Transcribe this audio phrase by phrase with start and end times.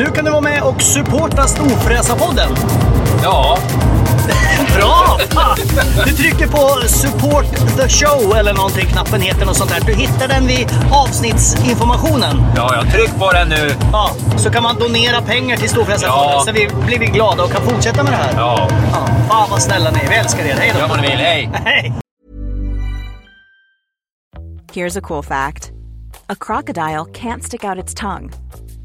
[0.00, 2.48] Nu kan du vara med och supporta Storfräsarpodden.
[3.22, 3.58] Ja,
[4.76, 5.18] Bra!
[5.30, 5.56] Fan!
[6.06, 7.44] Du trycker på support
[7.76, 9.80] the show eller någonting, knappen heter något sånt där.
[9.86, 12.42] Du hittar den vid avsnittsinformationen.
[12.56, 13.70] ja, jag tryck på den nu.
[13.92, 16.42] Ja, så kan man donera pengar till Storfräsarfonden Ja.
[16.46, 18.32] så vi blir vi glada och kan fortsätta med det här.
[18.36, 20.08] Ja, Ja, fan vad snälla ni är.
[20.08, 20.54] Vi älskar er.
[20.58, 20.80] Hej då!
[20.80, 21.18] gör vad ni vill.
[21.18, 21.50] Hej!
[21.64, 21.92] Hej!
[24.72, 25.70] Here's a cool fact
[26.28, 28.30] a crocodile can't stick out its tongue.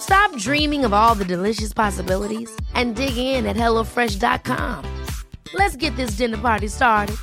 [0.00, 4.84] Stop dreaming of all the delicious possibilities and dig in at HelloFresh.com.
[5.54, 7.16] Let's get this dinner party started.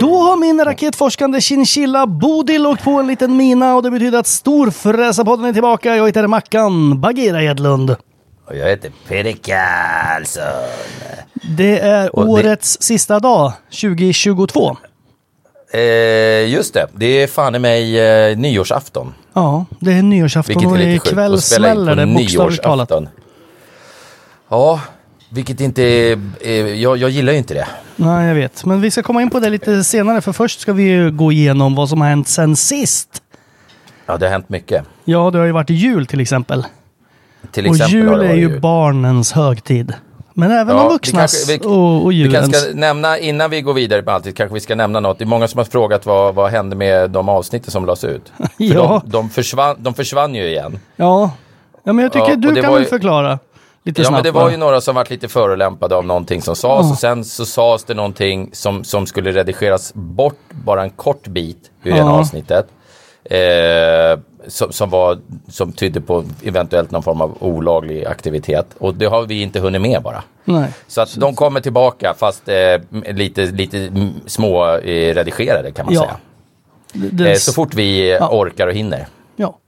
[0.00, 4.26] Då har min raketforskande chinchilla Bodil åkt på en liten mina och det betyder att
[4.26, 5.96] Storfräsarpodden är tillbaka.
[5.96, 7.96] Jag heter Mackan Bagheera Edlund.
[8.52, 10.42] Och jag heter Peter Karlsson.
[11.56, 14.76] Det är Och det- årets sista dag, 2022.
[15.72, 15.80] Eh,
[16.50, 19.14] just det, det är fan i mig eh, nyårsafton.
[19.32, 22.06] Ja, det är nyårsafton Vilket är och lite ikväll sjukt att spela in smäller det
[22.14, 22.90] bokstavligt talat.
[22.90, 23.08] nyårsafton.
[24.48, 24.80] Ja,
[25.30, 27.66] vilket inte är, är jag, jag gillar ju inte det.
[27.96, 28.64] Nej, jag vet.
[28.64, 31.32] Men vi ska komma in på det lite senare för först ska vi ju gå
[31.32, 33.08] igenom vad som har hänt sen sist.
[34.06, 34.84] Ja, det har hänt mycket.
[35.04, 36.64] Ja, det har ju varit jul till exempel.
[37.50, 38.60] Till och jul det är ju jul.
[38.60, 39.94] barnens högtid.
[40.34, 42.34] Men även Ja, de vi vuxnas kanske- vi- och, och Vi julens.
[42.50, 45.18] kanske ska nämna, innan vi går vidare med allt, kanske vi ska nämna något.
[45.18, 48.32] Det är många som har frågat vad, vad hände med de avsnitten som lades ut.
[48.56, 49.02] Ja.
[49.04, 50.78] de, de, försvann, de försvann ju igen.
[50.96, 51.30] Ja.
[51.84, 53.38] ja, men jag tycker Ja, du det kan var väl ju- förklara
[53.84, 54.24] lite Ja, snabbt.
[54.24, 54.50] men det var va?
[54.50, 56.90] ju några som varit lite förolämpade av någonting som sades.
[56.92, 61.70] Och sen så sades det någonting som, som skulle redigeras bort, bara en kort bit
[61.84, 61.96] ur Ja.
[61.96, 62.66] ena avsnittet.
[63.24, 68.66] Eh, som, som, var, som tydde på eventuellt någon form av olaglig aktivitet.
[68.78, 70.22] Och det har vi inte hunnit med bara.
[70.44, 70.68] Nej.
[70.86, 72.54] Så att de kommer tillbaka fast eh,
[73.14, 73.92] lite, lite
[74.26, 76.00] små eh, redigerade kan man Ja.
[76.00, 76.16] säga.
[77.10, 79.06] Det, Eh, så fort vi eh, orkar och hinner.
[79.36, 79.58] ja.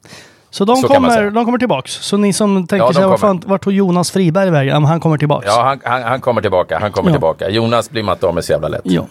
[0.51, 1.93] Så de, Så kommer, de kommer tillbaks.
[1.93, 3.17] Så ni som tänker Ja, sig, kommer.
[3.17, 4.83] fan, vart tog Jonas Friberg vägen?
[4.83, 5.47] Ja, han kommer tillbaks.
[5.47, 6.79] Ja, han, han, han kommer tillbaka.
[6.79, 7.15] Han kommer Ja.
[7.15, 7.49] tillbaka.
[7.51, 8.81] Jonas blir man inte av med så jävla lätt.
[8.85, 9.07] Ja.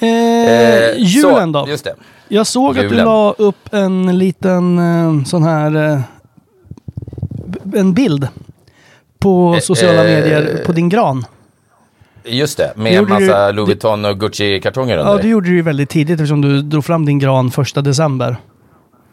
[0.00, 1.68] Eh, Eh, julen så, då?
[1.68, 1.94] Just det.
[2.28, 3.04] Jag såg att du Julen.
[3.04, 6.00] la upp en liten eh, sån här eh,
[7.74, 8.28] en bild
[9.18, 11.24] på sociala medier på din gran.
[12.24, 15.12] Just det, med Gjorde massa du- Louis Vuitton och Gucci-kartonger under.
[15.12, 18.36] Ja, det gjorde du ju väldigt tidigt eftersom du drog fram din gran första december.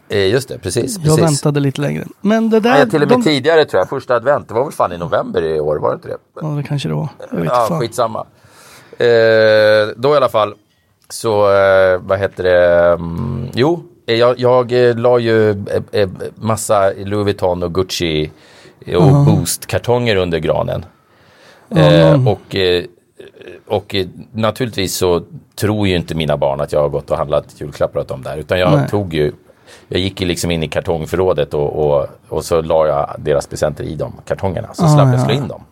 [0.08, 0.96] Just det, precis.
[1.04, 1.22] Jag precis.
[1.44, 2.04] väntade lite längre.
[2.20, 2.70] Men det där...
[2.70, 3.88] Nej, till och med de- tidigare tror jag.
[3.88, 4.48] Första advent.
[4.48, 6.16] Det var väl fan i november i år, var det inte det?
[6.40, 7.08] Ja, det kanske det var.
[7.30, 7.80] Jag vet Ja, fan.
[7.80, 8.26] skitsamma.
[8.98, 9.06] Eh,
[9.96, 10.54] då i alla fall
[11.08, 12.92] så, eh, vad heter det?
[12.92, 15.50] Mm, jo, eh, jag, jag eh, la ju
[15.92, 18.30] eh, massa Louis Vuitton och Gucci
[18.96, 20.84] och Boost-kartonger under granen.
[21.70, 22.56] Eh, och,
[23.66, 23.96] och
[24.32, 25.22] naturligtvis så
[25.54, 28.36] tror ju inte mina barn att jag har gått och handlat julklappar åt dem där.
[28.36, 28.88] Utan jag Nej.
[28.88, 29.32] tog ju,
[29.88, 33.84] jag gick ju liksom in i kartongförrådet och, och, och så la jag deras presenter
[33.84, 34.68] i de kartongerna.
[34.74, 35.24] Så Ah, slapp jag ja.
[35.24, 35.64] slå in dem.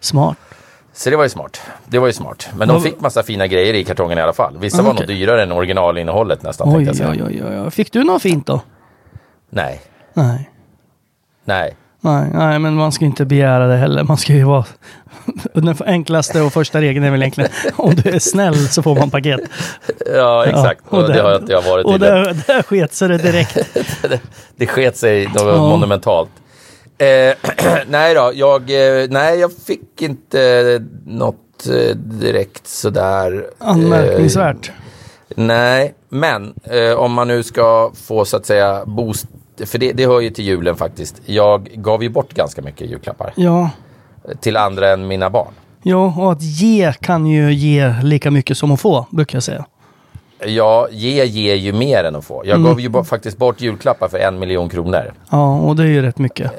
[0.00, 0.36] Smart.
[0.92, 1.60] Så det var ju smart.
[1.86, 2.48] Det var ju smart.
[2.56, 4.58] Men de fick massa fina grejer i kartongen i alla fall.
[4.58, 6.76] Vissa Ah, var nog dyrare än originalinnehållet nästan.
[6.76, 7.70] Oj, jag oj, oj, oj.
[7.70, 8.60] Fick du något fint då?
[9.50, 9.80] Nej,
[10.14, 10.50] Nej.
[11.44, 11.76] nej.
[12.04, 14.02] Nej, nej, men man ska inte begära det heller.
[14.04, 14.64] Man ska ju vara...
[15.54, 19.10] Den enklaste och första regeln är väl egentligen om du är snäll så får man
[19.10, 19.40] paket.
[20.14, 20.80] Ja, exakt.
[20.90, 23.58] Ja, och, det har inte jag varit Och där, där sket sig det direkt.
[24.56, 25.56] det sket sig något Ja.
[25.56, 26.30] monumentalt.
[27.02, 27.34] Eh,
[27.88, 33.46] nej då, jag, eh, nej, jag fick inte något eh, direkt sådär.
[33.58, 34.68] Anmärkningsvärt.
[34.68, 34.74] Eh,
[35.36, 39.26] nej, men eh, om man nu ska få så att säga boost,
[39.66, 41.20] för det, det hör ju till julen faktiskt.
[41.26, 43.70] Jag gav ju bort ganska mycket julklappar Ja.
[44.40, 45.52] till andra än mina barn.
[45.82, 49.64] ja, och att ge kan ju ge lika mycket som att få, brukar jag säga.
[50.46, 52.42] Ja, ge ger ju mer än att få.
[52.44, 55.12] Jag gav ju faktiskt bort julklappar för en miljon kronor.
[55.30, 56.50] Ja, och det är ju rätt mycket.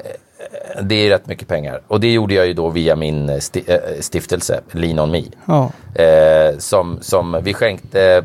[0.82, 1.80] Det är rätt mycket pengar.
[1.88, 5.22] Och det gjorde jag ju då via min eh, sti- eh, stiftelse, Lean on Me.
[5.46, 8.24] Ja, Eh, som, som vi skänkte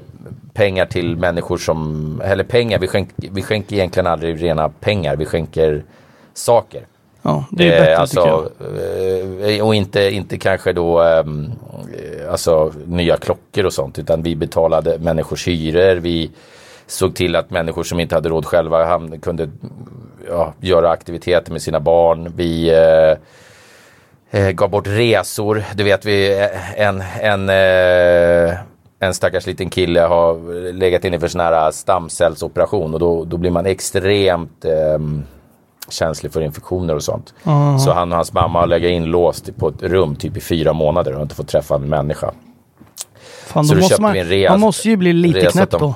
[0.54, 5.26] pengar till människor som, eller pengar, vi, skänk, vi skänker egentligen aldrig rena pengar, vi
[5.26, 5.84] skänker
[6.34, 6.82] saker.
[7.22, 8.40] ja det är ju bättre Eh, tycker jag.
[8.40, 11.52] alltså, eh, och inte, inte kanske då ehm,
[12.24, 16.32] eh, alltså, nya klockor och sånt, utan vi betalade människors hyror, vi
[16.88, 19.50] såg till att människor som inte hade råd själva kunde
[20.30, 22.34] ja, göra aktiviteter med sina barn.
[22.36, 25.64] Vi eh, eh, gav bort resor.
[25.76, 28.58] Du vet, vi, eh, en, en, eh,
[29.00, 33.52] en stackars liten kille har legat inne för sån här stamcellsoperation och då, då blir
[33.52, 35.24] man extremt ehm,
[35.90, 37.34] känslig för infektioner och sånt.
[37.86, 41.16] Så han och hans mamma har legat inlåst på ett rum typ i fyra månader
[41.16, 42.32] och inte fått träffa en människa.
[43.46, 44.18] Fan, så då då måste man,
[44.50, 45.96] man måste ju bli lite knäpp då.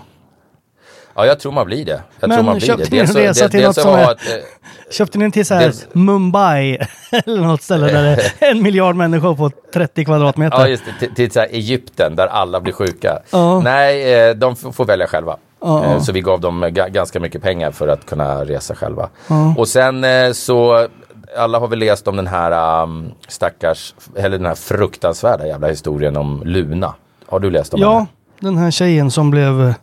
[1.15, 1.91] Ja, jag tror man blir det.
[2.19, 2.91] Jag Men tror man blir köpte det.
[2.91, 5.61] ni en så- resa till något som är- ett, eh, Köpte ni till så här
[5.61, 6.77] Dels- Mumbai
[7.25, 10.57] eller något ställe där det är en miljard människor på 30 kvadratmeter?
[10.59, 11.05] Ja, just det.
[11.05, 13.19] Till, till så här Egypten där alla blir sjuka.
[13.31, 13.59] Ja.
[13.59, 15.37] Nej, eh, de får välja själva.
[15.61, 15.83] Ja.
[15.85, 19.09] Eh, Så vi gav dem ga- ganska mycket pengar för att kunna resa själva.
[19.57, 20.87] Och sen så,
[21.37, 26.17] alla har väl läst om den här um, stackars, eller den här fruktansvärda jävla historien
[26.17, 26.93] om Luna.
[27.27, 28.07] Har du läst om Ja, henne?
[28.39, 29.73] den här tjejen som blev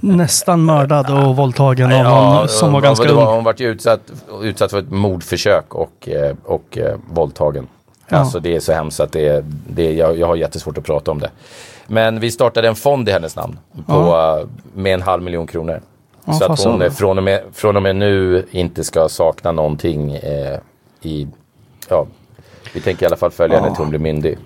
[0.00, 3.26] nästan mördad och våldtagen av någon som var ganska ung.
[3.26, 4.00] Hon var utsatt,
[4.42, 7.68] utsatt för ett mordförsök och, eh, och eh, våldtagen.
[8.08, 8.16] Ja.
[8.16, 11.18] Alltså det är så hemskt att det, det, jag, jag har jättesvårt att prata om
[11.18, 11.30] det.
[11.86, 15.80] Men vi startade en fond i hennes namn på, eh, med en halv miljon kronor.
[16.24, 20.14] Ja, så att hon från och, med, från och med nu inte ska sakna någonting
[20.14, 20.58] eh,
[21.02, 21.28] i,
[21.88, 22.06] ja,
[22.74, 24.38] vi tänker i alla fall följa henne till hon blir myndig.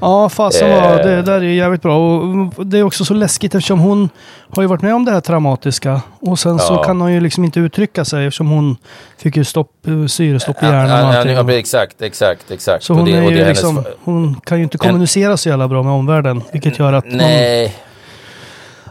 [0.00, 1.06] Ja, fasen var, Eh.
[1.06, 2.18] det där är jävligt bra.
[2.56, 4.08] Och det är också så läskigt eftersom hon
[4.50, 6.00] har ju varit med om det här traumatiska.
[6.20, 6.84] Och sen så Ja.
[6.84, 8.76] kan hon ju liksom inte uttrycka sig eftersom hon
[9.18, 11.58] fick ju stopp, eh, syrestopp i Ja, hjärnan ja, ja, allting.
[11.58, 12.84] exakt, exakt, exakt.
[12.84, 15.82] Så hon, det- är ju hennes- liksom, hon kan ju inte kommunicera så jävla bra
[15.82, 16.42] med omvärlden.
[16.52, 17.04] Vilket gör att.
[17.06, 17.74] Nej.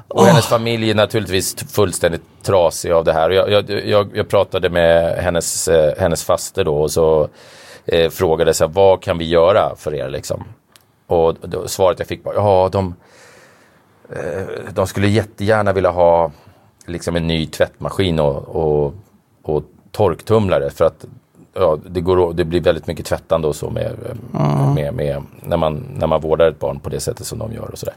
[0.07, 3.29] Och hennes familj är naturligtvis fullständigt trasig av det här.
[3.29, 7.27] Jag, jag, jag, jag pratade med hennes, eh, hennes faster då och så
[7.85, 10.43] eh, frågade så här, vad kan vi göra för er liksom?
[11.07, 12.95] Och då, svaret jag fick var, ja de,
[14.09, 16.31] eh, de skulle jättegärna vilja ha
[16.85, 18.93] liksom en ny tvättmaskin och, och,
[19.41, 21.05] och torktumlare för att
[21.53, 23.95] ja, det, går, det blir väldigt mycket tvättande och så med,
[24.75, 27.71] med, med, när, man, när man vårdar ett barn på det sättet som de gör
[27.71, 27.95] och sådär.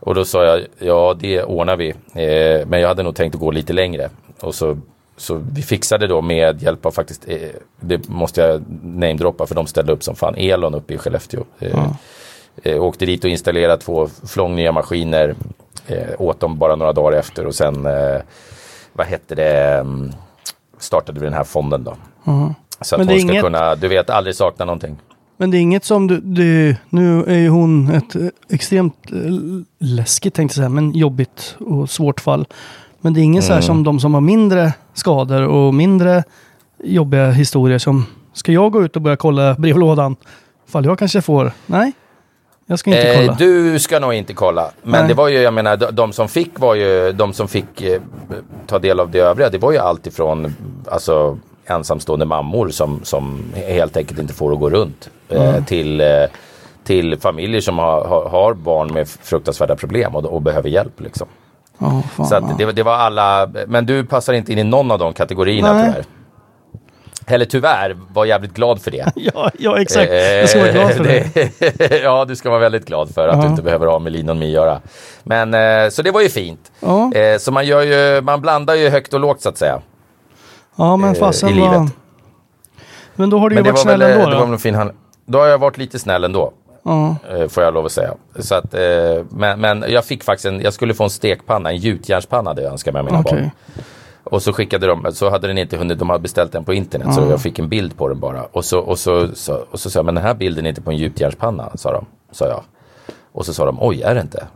[0.00, 1.88] Och då sa jag, ja det ordnar vi.
[1.90, 4.10] Eh, men jag hade nog tänkt att gå lite längre.
[4.40, 4.78] Och så,
[5.16, 7.38] så vi fixade då med hjälp av faktiskt, eh,
[7.80, 11.44] det måste jag namedroppa för de ställde upp som fan, Elon uppe i Skellefteå.
[11.58, 11.90] Eh,
[12.62, 15.34] eh, åkte dit och installerade två flångnya maskiner.
[15.86, 18.20] Eh, åt dem bara några dagar efter och sen, eh,
[18.92, 20.12] vad hette det, mm,
[20.78, 21.96] startade vi den här fonden då.
[22.80, 24.96] Så att Men hon ska inget- kunna, du vet, aldrig sakna någonting.
[25.36, 26.76] Men det är inget som du, du...
[26.90, 29.16] Nu är ju hon ett eh, extremt eh,
[29.78, 32.46] läskigt tänkte jag säga, men jobbigt och svårt fall.
[33.00, 33.56] Men det är inget så Mm.
[33.60, 36.24] här som de som har mindre skador och mindre
[36.84, 38.06] jobbiga historier som...
[38.32, 40.16] Ska jag gå ut och börja kolla brevlådan?
[40.68, 41.52] Fall jag kanske får...
[41.66, 41.92] Nej,
[42.70, 43.32] jag ska inte kolla.
[43.32, 44.70] Eh, du ska nog inte kolla.
[44.82, 45.08] Men Nej.
[45.08, 48.00] det var ju, jag menar, de, de som fick var ju, de som fick eh,
[48.66, 50.54] ta del av det övriga, det var ju allt ifrån,
[50.90, 55.10] alltså ensamstående mammor som, som helt enkelt inte får att gå runt.
[55.28, 56.06] Eh, till, eh,
[56.84, 61.28] till familjer som har, har, har barn med fruktansvärda problem och, och behöver hjälp liksom.
[61.78, 64.98] Ja, fan, Så det, det var alla, men du passar inte in i någon av
[64.98, 65.84] de kategorierna Nej.
[65.86, 66.04] tyvärr.
[67.28, 69.12] Eller tyvärr, var jävligt glad för det.
[69.16, 70.12] Ja, ja, exakt.
[70.12, 71.34] Jag ska vara glad för det.
[71.78, 71.98] det.
[72.02, 73.42] ja, du ska vara väldigt glad för att Ja.
[73.42, 74.80] du inte behöver ha med Lean on Me att göra.
[75.22, 76.72] Men, eh, så det var ju fint.
[76.80, 77.12] Ja.
[77.14, 79.80] Eh, så man, gör ju, man blandar ju högt och lågt så att säga.
[80.76, 81.72] Ja, men eh, fasen i var...
[81.72, 81.92] livet.
[83.14, 84.52] Men då har du ju det varit väl, snäll eh, ändå det var då.
[84.52, 84.90] en fin hand...
[85.26, 86.52] Då har jag varit lite snäll ändå.
[86.82, 87.16] Ja.
[87.30, 88.14] eh, Får jag lov att säga.
[88.38, 88.80] Så att, eh,
[89.30, 92.72] men, men jag fick faktiskt en, jag skulle få en stekpanna, en gjutjärnspanna hade jag
[92.72, 93.32] önskat mig av mina Okej.
[93.32, 93.50] barn.
[94.30, 97.14] Och så skickade de, så hade den inte hunnit, de hade beställt den på internet
[97.14, 98.42] så jag fick en bild på den bara.
[98.44, 100.82] Och så, och så, så, och så sa jag, men den här bilden är inte
[100.82, 102.04] på en gjutjärnspanna, sa de.
[102.30, 102.62] Sa jag.
[103.32, 104.46] Och så sa de, oj är det inte?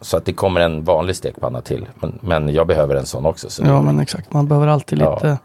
[0.00, 1.86] Så att det kommer en vanlig stekpanna till.
[2.00, 3.50] Men, men jag behöver en sån också.
[3.50, 4.32] Så Ja, men exakt.
[4.32, 5.14] Man behöver alltid Ja.
[5.14, 5.38] lite...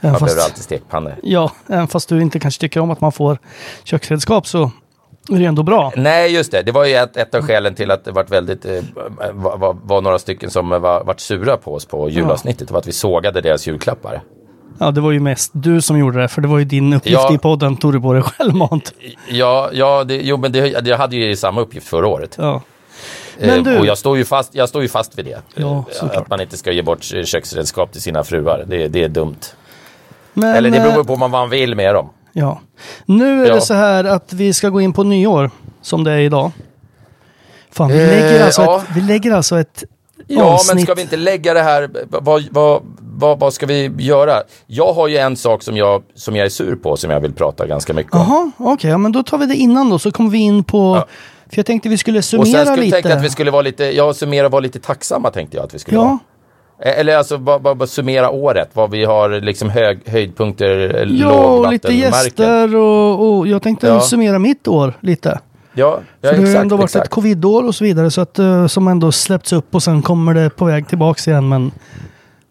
[0.00, 1.14] Även Man fast, behöver alltid stekpannor.
[1.22, 3.38] ja, även fast du inte kanske tycker om att man får
[3.84, 4.70] köksredskap så
[5.30, 5.92] är det ändå bra.
[5.96, 6.62] Nej, just det.
[6.62, 8.82] Det var ju ett, ett av skälen till att det varit väldigt, eh,
[9.32, 12.68] var, var, var några stycken som var, vart sura på oss på julavsnittet.
[12.68, 14.20] Det var att vi sågade deras julklappar.
[14.78, 17.20] Ja, det var ju mest du som gjorde det, för det var ju din uppgift
[17.28, 17.34] Ja.
[17.34, 17.76] i podden.
[17.76, 18.94] Tog du på dig självmant.
[19.28, 22.34] Ja, ja det, jo, men det, jag hade ju samma uppgift förra året.
[22.38, 22.62] Ja.
[23.38, 25.38] Eh, Men du- Och jag står, ju fast, jag står ju fast vid det.
[25.54, 28.64] Ja, Eh, att man inte ska ge bort eh, köksredskap till sina fruar.
[28.66, 29.36] Det, det är dumt.
[30.32, 32.08] Men, Eller det eh, beror på vad man vill med dem.
[32.38, 32.60] Ja.
[33.06, 33.54] Nu är Ja.
[33.54, 35.50] det så här att vi ska gå in på nyår,
[35.82, 36.50] som det är idag.
[37.70, 38.78] Fan, vi, Eh, lägger, alltså ja.
[38.78, 39.84] ett, vi lägger alltså ett
[40.26, 40.74] Ja, avsnitt.
[40.74, 44.42] men ska vi inte lägga det här, vad, vad, vad, vad ska vi göra?
[44.66, 47.32] Jag har ju en sak som jag, som jag är sur på, som jag vill
[47.32, 48.18] prata ganska mycket om.
[48.20, 50.96] Jaha, okej, ja, men då tar vi det innan då, så kommer vi in på...
[50.96, 51.06] Ja.
[51.50, 53.02] För jag tänkte vi skulle Och summera sen skulle lite.
[53.02, 55.78] tänka att vi skulle vara lite, ja summera vara lite tacksamma tänkte jag att vi
[55.78, 56.18] skulle Ja, vara.
[56.82, 61.02] Eh, Eller alltså bara, bara, bara summera året, vad vi har liksom hög, höjdpunkter, eh,
[61.20, 61.98] ja och lite lågvattenmärken.
[61.98, 64.00] gäster och, och jag tänkte Ja.
[64.00, 65.40] summera mitt år lite.
[65.74, 66.62] Ja, ja För det har exakt.
[66.62, 67.04] ändå varit exakt.
[67.06, 70.34] ett covidår och så vidare så att, eh, som ändå släppts upp och sen kommer
[70.34, 71.48] det på väg tillbaks igen.
[71.48, 71.70] Men,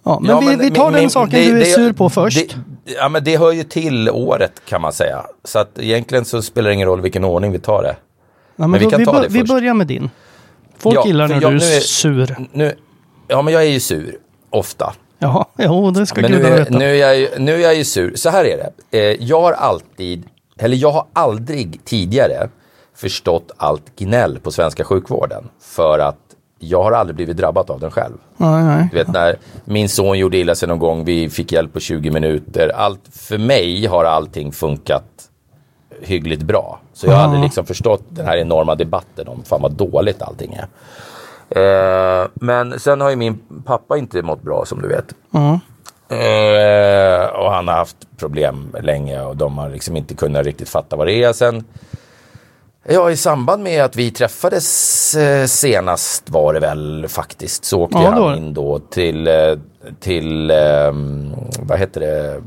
[0.06, 2.10] ja, men Ja, vi, vi tar min- den saken det- du är det- sur på
[2.10, 2.50] först.
[2.86, 5.26] Det, ja men det hör ju till året kan man säga.
[5.44, 7.90] Så att egentligen så spelar det ingen roll vilken ordning vi tar det.
[7.90, 7.96] ja,
[8.56, 9.52] men men vi då, kan vi, ta det vi först.
[9.54, 10.10] börjar med din.
[10.78, 12.36] Folk Ja, gillar när jag- du är- sur.
[12.52, 12.74] Nu,
[13.28, 14.18] ja men jag är ju sur,
[14.50, 14.94] ofta.
[15.20, 16.78] Ja, jo, det ska Men nu gudarna är, veta.
[16.78, 18.16] nu, är jag, ju- nu är jag ju sur.
[18.16, 18.98] Så här är det.
[19.00, 20.24] Eh, jag har alltid,
[20.58, 22.50] eller jag har aldrig tidigare
[22.96, 25.50] förstått allt gnäll på svenska sjukvården.
[25.62, 26.18] För att
[26.60, 28.14] jag har aldrig blivit drabbad av den själv.
[28.38, 28.88] Nej, nej.
[28.92, 32.12] Du vet när min son gjorde illa sig någon gång, vi fick hjälp på 20
[32.12, 32.72] minuter.
[32.76, 35.04] Allt, för mig har allting funkat
[36.02, 36.80] hyggligt bra.
[36.94, 37.24] Så jag har Ja.
[37.26, 40.68] aldrig liksom förstått den här enorma debatten om fan vad dåligt allting är.
[41.56, 45.16] Eh, men sen har ju min pappa inte mått bra som du vet.
[45.32, 45.60] Ja.
[46.16, 50.96] Eh, och han har haft problem länge och de har liksom inte kunnat riktigt fatta
[50.96, 51.34] vad det är.
[51.34, 51.64] Sen,
[52.84, 57.98] ja, i samband med att vi träffades eh, senast var det väl faktiskt så åkte
[57.98, 59.34] Ja, han in då till, eh,
[60.00, 62.42] till ehm, vad heter det,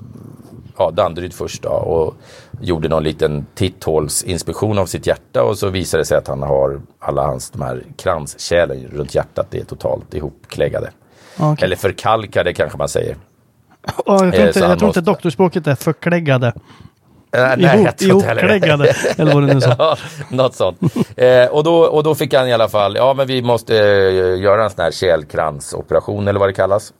[0.78, 2.14] ja, Danderyd först då och
[2.60, 6.80] gjorde någon liten titthålsinspektion av sitt hjärta och så visade det sig att han har
[6.98, 10.90] alla hans de här kranskärlen runt hjärtat det är totalt ihopkläggade.
[11.38, 11.64] Okej.
[11.64, 13.16] Eller förkalkade kanske man säger.
[13.86, 16.46] Ja, jag tror Eh, inte, jag tror inte måste- doktorspråket är förkläggade.
[16.46, 16.52] Äh,
[17.32, 18.48] nej, Ihop- jag tror inte heller det.
[18.48, 19.74] ihopkläggade, eller vad du nu sa.
[19.78, 19.96] ja,
[20.30, 20.78] något sånt.
[21.16, 24.40] Eh, och, då, och då fick han i alla fall, ja men vi måste eh,
[24.40, 26.92] göra en sån här kärlkransoperation eller vad det kallas.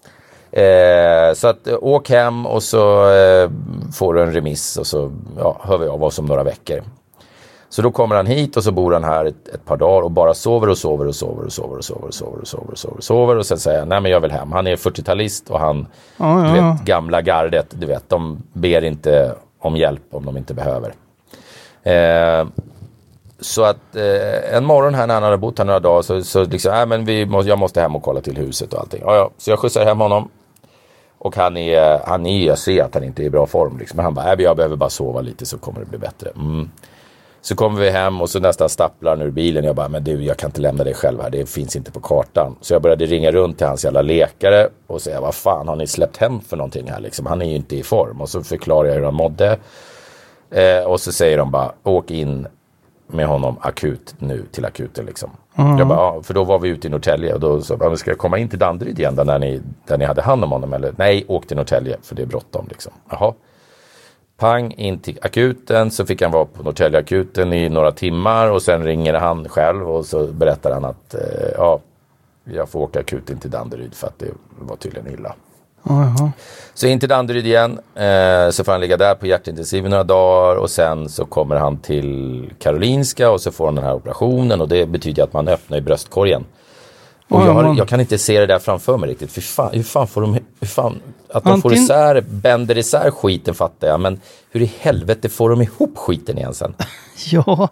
[0.53, 3.51] Eh, så att eh, åk hem och så eh,
[3.95, 6.83] får du en remiss och så ja, hör vi av oss om några veckor.
[7.71, 10.11] Så då kommer han hit och så bor han här ett, ett par dagar och
[10.11, 12.79] bara sover och sover och sover och sover och sover och sover och sover och
[12.79, 14.53] sover och sover och sen säger han, nej men jag vill hem.
[14.53, 15.87] Han är 40-talist och han,
[16.17, 20.37] Ja, ja, du vet, gamla gardet, du vet, de ber inte om hjälp om de
[20.37, 20.93] inte behöver.
[21.83, 22.47] Eh,
[23.41, 26.45] så att eh, en morgon här när han hade bott här några dagar så, så
[26.45, 29.03] liksom, nej men vi måste, jag måste hem och kolla till huset och allting.
[29.05, 29.31] Ja, ja.
[29.39, 30.29] Så jag skjutsar hem honom.
[31.19, 33.97] Och han är, han är, jag ser att han inte är i bra form liksom.
[33.97, 36.31] Men han bara, äh, jag behöver bara sova lite så kommer det bli bättre.
[36.31, 36.71] Mm.
[37.41, 39.65] Så kommer vi hem och så nästan stapplar han ur bilen.
[39.65, 41.31] Jag bara, men du jag kan inte lämna dig själv här.
[41.31, 42.57] Det finns inte på kartan.
[42.61, 45.87] Så jag började ringa runt till hans jävla läkare och säga, vad fan har ni
[45.87, 47.27] släppt hem för någonting här liksom?
[47.27, 48.21] Han är ju inte i form.
[48.21, 49.59] Och så förklarar jag hur han mådde.
[50.51, 52.47] Eh, och så säger de bara, åk in
[53.07, 55.31] med honom akut nu till akuten liksom.
[55.59, 55.79] Uh-huh.
[55.79, 58.11] Jag bara, ja, för då var vi ute i Norrtälje och då sa jag, ska
[58.11, 60.73] jag komma in till Danderyd igen där, när ni, där ni hade hand om honom?
[60.73, 62.93] Eller nej, åk till Norrtälje för det är bråttom liksom.
[63.11, 63.35] Jaha.
[64.37, 68.85] Pang in till akuten så fick han vara på Norrtäljeakuten i några timmar och sen
[68.85, 71.21] ringer han själv och så berättar han att eh,
[71.57, 71.81] ja,
[72.45, 74.27] jag får åka akuten till Danderyd för att det
[74.59, 75.35] var tydligen illa.
[75.89, 76.31] Ja.
[76.75, 80.05] Så in till Danderyd igen, eh, så får han ligga där på hjärtintensiv i några
[80.05, 84.61] dagar och sen så kommer han till Karolinska och så får han den här operationen
[84.61, 86.45] och det betyder att man öppnar i bröstkorgen.
[87.31, 89.37] Och Ja, jag, har, jag kan inte se det där framför mig riktigt.
[89.37, 91.01] Hur fan, hur fan får de, hur fan,
[91.33, 95.51] att de får Antingen- isär, bänder isär skiten fattar jag, men hur i helvete får
[95.51, 96.75] de ihop skiten igen sen?
[97.31, 97.69] Ja,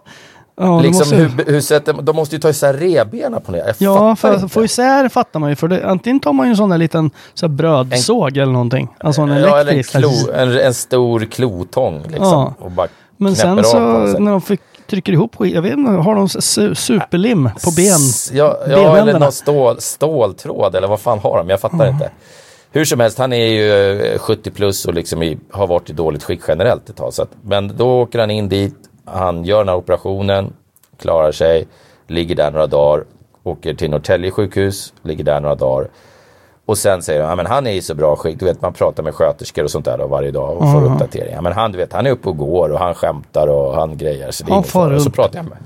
[0.57, 3.57] ja Liksom, måste, hur, hur sätter, de måste ju ta isär revbenen på det.
[3.57, 5.55] Jag ja för att få isär fattar man ju.
[5.55, 8.87] För det, antingen tar man ju en sån där liten så här brödsåg eller någonting.
[8.99, 9.91] Alltså en Ja, eller en, elektrisk.
[9.91, 12.53] klo, en, en stor klotång liksom.
[12.77, 12.87] Ja.
[13.17, 13.79] Men sen så
[14.19, 17.99] när de fick, trycker ihop skit, jag vet inte, har de su- superlim på ben?
[18.33, 21.49] Ja, ja eller någon stål, ståltråd eller vad fan har de?
[21.49, 22.11] Jag fattar inte.
[22.71, 25.93] Hur som helst, han är ju eh, 70 plus och liksom i, har varit i
[25.93, 27.13] dåligt skick generellt ett tag.
[27.13, 28.75] Så att, men då åker han in dit,
[29.07, 30.53] han gör den här operationen,
[30.97, 31.67] klarar sig,
[32.07, 33.03] ligger där några dagar,
[33.43, 35.89] åker till Norrtälje sjukhus, ligger där några dagar.
[36.65, 38.39] Och sen säger de, ja men han är i så bra skick.
[38.39, 41.41] Du vet man pratar med sköterskor och sånt där då, varje dag och får uppdateringar.
[41.41, 44.31] Men han, du vet, han är uppe och går och han skämtar och han grejer.
[44.31, 44.91] Så det är Han far.
[44.91, 45.57] Och så pratar jag med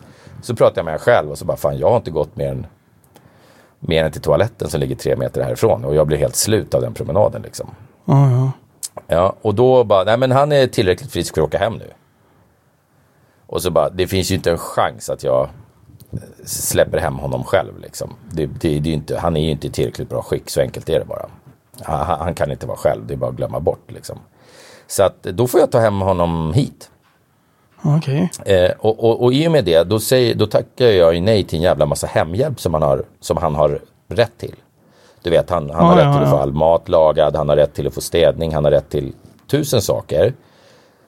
[0.42, 2.48] så pratar jag med honom själv och så bara, fan jag har inte gått mer
[2.48, 2.66] än,
[3.80, 5.86] mer än till toaletten som ligger tre meter härifrån.
[5.86, 7.68] Och jag blir helt slut av den promenaden liksom.
[8.06, 8.52] Ja.
[9.08, 11.88] Ja, och då bara, nej men han är tillräckligt frisk för att åka hem nu.
[13.52, 15.50] Och så bara, det finns ju inte en chans att jag
[16.46, 18.14] släpper hem honom själv liksom.
[18.32, 20.90] Det, det, det är inte, han är ju inte i tillräckligt bra skick, så enkelt
[20.90, 21.26] är det bara.
[21.82, 24.20] Han, han kan inte vara själv, det är bara att glömma bort liksom.
[24.88, 26.90] Så att då får jag ta hem honom hit.
[27.82, 28.32] Okej.
[28.46, 31.44] Eh, och, och, och i och med det, då, säger, då tackar jag ju nej
[31.44, 34.56] till en jävla massa hemhjälp som han har, som han har rätt till.
[35.22, 36.38] Du vet, han, han har Ja, rätt ja, till att ja.
[36.38, 39.14] få all mat lagad, han har rätt till att få städning, han har rätt till
[39.48, 40.34] tusen saker.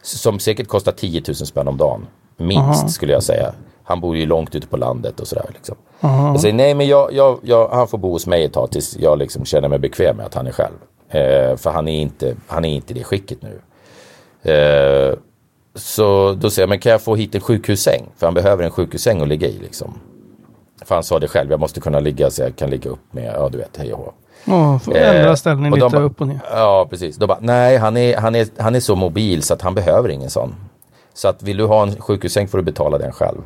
[0.02, 2.08] Som säkert kostar 10 000 spänn om dagen.
[2.38, 3.54] Minst skulle jag säga.
[3.84, 5.46] Han bor ju långt ute på landet och sådär.
[5.54, 5.76] Liksom.
[6.02, 8.98] Jag säger nej men jag, jag, jag, han får bo hos mig ett tag tills
[9.00, 10.74] jag liksom känner mig bekväm med att han är själv.
[11.10, 13.60] Eh, för han är, inte, han är inte i det skicket nu.
[14.54, 15.16] Eh,
[15.76, 18.04] så då säger jag, men kan jag få hit en sjukhussäng?
[18.18, 20.00] För han behöver en sjukhussäng att ligga i liksom.
[20.86, 23.34] För han sa det själv, jag måste kunna ligga så jag kan ligga upp med,
[23.38, 24.80] ja du vet, hej och hå.
[24.80, 26.40] Får Eh, ändra ställning och de lite bara- upp och ner.
[26.52, 27.16] Ja, precis.
[27.18, 30.10] Då bara, nej, han är, han, är, han är så mobil så att han behöver
[30.10, 30.56] ingen sån.
[31.14, 33.42] Så att vill du ha en sjukhussäng får du betala den själv.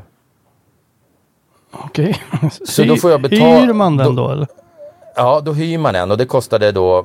[1.72, 2.22] Okej.
[2.66, 4.48] Så då får jag betala- Hyr man den då- eller?
[5.16, 6.98] Ja, då hyr man en och det kostade då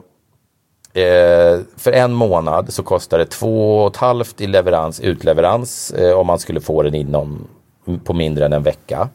[0.92, 6.18] eh, för en månad så kostade det två och ett halvt i leverans, utleverans eh,
[6.18, 7.46] om man skulle få den inom
[8.04, 9.08] på mindre än en vecka.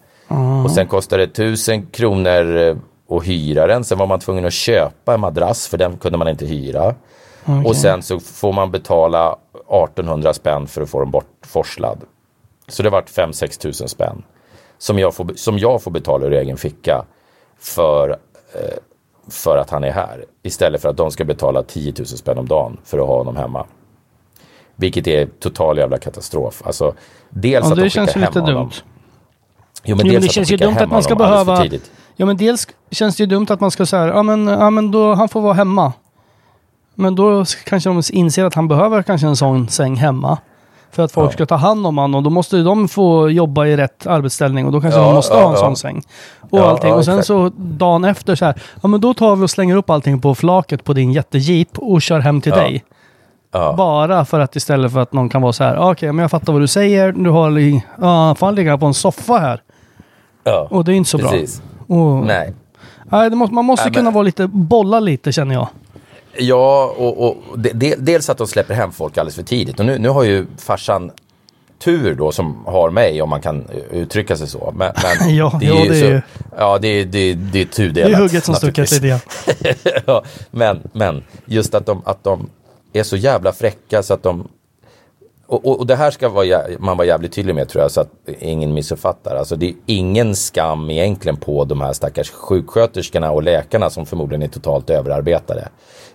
[0.65, 2.75] Och sen kostade det tusen kronor eh,
[3.17, 3.83] att hyra den.
[3.83, 6.95] Sen var man tvungen att köpa en madrass för den kunde man inte hyra.
[7.65, 9.35] Och sen så får man betala
[9.69, 11.99] 1800 spänn för att få den bortforslad.
[12.67, 14.23] Så det vart 5-6 tusen spänn.
[14.77, 17.05] Som jag, får, som jag får betala ur egen ficka
[17.59, 18.77] för, eh,
[19.29, 20.25] för att han är här.
[20.43, 23.35] Istället för att de ska betala 10 000 spänn om dagen för att ha honom
[23.35, 23.65] hemma.
[24.75, 26.61] Vilket är total jävla katastrof.
[26.65, 26.93] Alltså,
[27.29, 28.55] dels Ja, att de det skickar känns hem lite honom.
[28.55, 28.71] dumt.
[29.83, 31.65] Jo, men Jo, men dels det känns ju dumt att man ska behöva...
[32.15, 34.91] Ja men dels känns det ju dumt att man ska säga ja men, ja men
[34.91, 35.93] då, han får vara hemma.
[36.99, 40.37] Men då kanske de inser att han behöver kanske en sån säng hemma.
[40.91, 41.33] För att folk Ja.
[41.33, 44.71] ska ta hand om honom och då måste de få jobba i rätt arbetsställning och
[44.71, 46.01] då kanske Ja, de måste ja, ha en sån säng.
[46.49, 46.93] Och allting.
[46.93, 47.27] och sen exakt.
[47.27, 50.35] så dagen efter så här, ja men då tar vi och slänger upp allting på
[50.35, 52.83] flaket på din jättejeep och kör hem till dig.
[53.77, 56.31] Bara för att istället för att någon kan vara så här, "Ah, okej men jag
[56.31, 57.59] fattar vad du säger, du har,
[58.01, 59.61] ja får han ligga på en soffa här.
[60.69, 61.61] Och det är inte så precis.
[61.87, 61.97] bra.
[61.97, 62.53] Och, Nej.
[63.05, 65.67] Nej, måste, man måste Nej, kunna men- vara lite, bolla lite känner jag.
[66.39, 69.79] Ja, och, och de, de, dels att de släpper hem folk alldeles för tidigt.
[69.79, 71.11] Och nu, nu har ju farsan
[71.79, 74.73] tur då som har mig om man kan uttrycka sig så.
[74.77, 76.21] Men, men Ja, ja, det är så, ju-
[76.57, 78.11] Ja, det är, det, är- det är tudelat.
[78.11, 79.19] Det är hugget som stucket lite
[80.05, 82.49] ja, men, men just att de, att de
[82.93, 84.47] är så jävla fräcka så att de
[85.49, 88.01] och, och, och det här ska vara, man vara jävligt tydlig med tror jag så
[88.01, 89.35] att ingen missuppfattar.
[89.35, 94.41] Alltså det är ingen skam egentligen på de här stackars sjuksköterskorna och läkarna som förmodligen
[94.43, 95.67] är totalt överarbetade.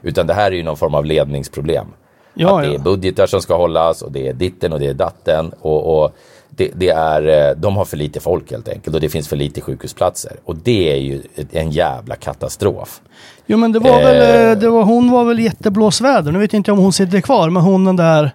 [0.03, 1.87] Utan det här är ju någon form av ledningsproblem.
[2.35, 4.95] Ja, att det är budgetar som ska hållas och det är ditten och det är
[4.95, 5.53] datten.
[5.61, 6.15] Och, och
[6.51, 9.37] det, det är, eh, de har för lite folk helt enkelt och det finns för
[9.37, 10.37] lite sjukhusplatser.
[10.45, 13.01] Och det är ju en jävla katastrof.
[13.47, 14.05] Jo men det var Eh.
[14.05, 16.33] väl, eh, det var, hon var väl jätteblåsväder.
[16.33, 18.31] Nu vet jag inte om hon sitter kvar, men hon den där...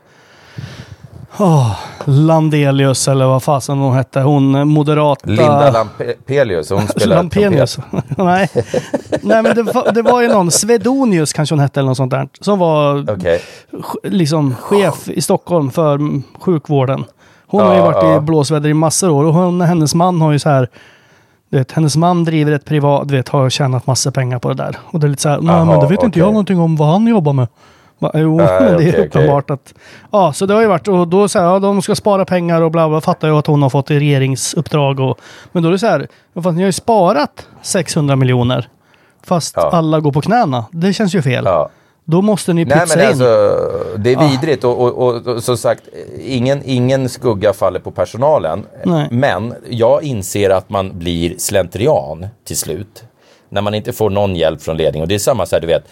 [1.40, 1.72] Oh,
[2.06, 4.20] Landelius eller vad fasen hon hette.
[4.22, 5.30] Hon eh, moderata...
[5.30, 7.78] Linda Lampelius, hon spelar Lampenius.
[8.18, 8.50] Nej.
[9.22, 12.12] Nej men det var, det var ju någon, Svedonius kanske hon hette eller något sånt
[12.12, 12.28] där.
[12.42, 16.00] Som var ch- liksom chef i Stockholm för
[16.42, 17.04] sjukvården.
[17.48, 18.18] Hon har ju Ja, varit ja.
[18.18, 20.70] i blåsväder i massor år och hon, hennes man har ju så här
[21.50, 24.56] du vet, hennes man driver ett privat, du vet, har tjänat massa pengar på det
[24.56, 24.78] där.
[24.86, 26.88] Och det är lite så här, nej men det vet inte jag någonting om vad
[26.88, 27.48] han jobbar med.
[27.99, 29.73] Va, jo, Nej, men det är uppenbart att...
[30.12, 32.62] Ja, så det har ju varit, och då så här, ja, de ska spara pengar
[32.62, 35.19] och bla bla, fattar jag att hon har fått regeringsuppdrag och...
[35.51, 36.07] Men då är det så här,
[36.43, 38.67] fan, ni har ju sparat 600 miljoner.
[39.23, 39.69] Fast Ja.
[39.73, 40.65] alla går på knäna.
[40.71, 41.45] Det känns ju fel.
[41.45, 41.69] Ja.
[42.05, 43.10] Då måste ni Nej pytsa men in.
[43.10, 43.25] alltså,
[43.97, 45.83] det är vidrigt och, och, och, och som sagt,
[46.19, 48.65] ingen, ingen skugga faller på personalen.
[48.86, 49.07] Nej.
[49.12, 53.03] Men jag inser att man blir slentrian till slut.
[53.49, 55.01] När man inte får någon hjälp från ledning.
[55.01, 55.83] Och det är samma så här, du vet,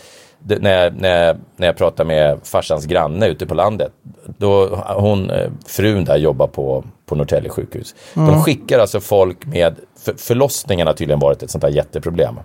[0.47, 3.91] det, när, jag- när, jag- när jag pratar med farsans granne ute på landet.
[4.37, 7.95] Då, hon, eh, frun där jobbar på, på Norrtälje sjukhus.
[8.13, 12.39] De skickar alltså folk med, för, förlossningen har tydligen varit ett sånt här jätteproblem.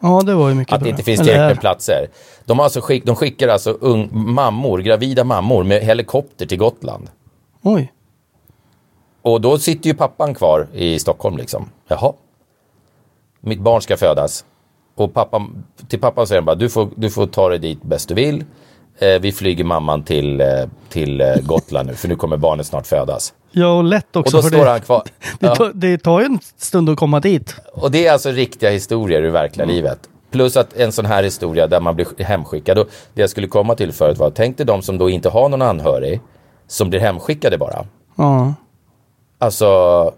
[0.00, 2.06] Ja, det var ju mycket Att det inte finns tillräckligt med platser.
[2.44, 7.10] De, alltså skick, de skickar alltså ung, mammor, gravida mammor med helikopter till Gotland.
[7.62, 7.92] Oj.
[9.22, 11.70] Och då sitter ju pappan kvar i Stockholm liksom.
[11.88, 12.12] Jaha.
[13.40, 14.44] Mitt barn ska födas.
[14.98, 15.46] Och pappa,
[15.88, 18.44] till pappa säger han bara, du får, du får ta dig dit bäst du vill.
[18.98, 20.46] Eh, vi flyger mamman till, eh,
[20.88, 23.32] till eh, Gotland nu, för nu kommer barnet snart födas.
[23.50, 24.36] Ja, och lätt Och också.
[24.36, 25.02] då för står det, han kvar.
[25.40, 27.56] det, tar, det tar ju en stund att komma dit.
[27.72, 29.98] Och det är alltså riktiga historier ur verkliga livet.
[30.30, 32.78] Plus att en sån här historia där man blir hemskickad.
[32.78, 35.48] Och det jag skulle komma till förut var, tänk dig de som då inte har
[35.48, 36.20] någon anhörig,
[36.66, 37.86] som blir hemskickade bara.
[38.16, 38.54] Ja.
[39.38, 40.12] Alltså,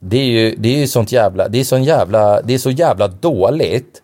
[0.00, 2.70] det är ju, det är ju sånt jävla, det är sån jävla, det är så
[2.70, 4.02] jävla dåligt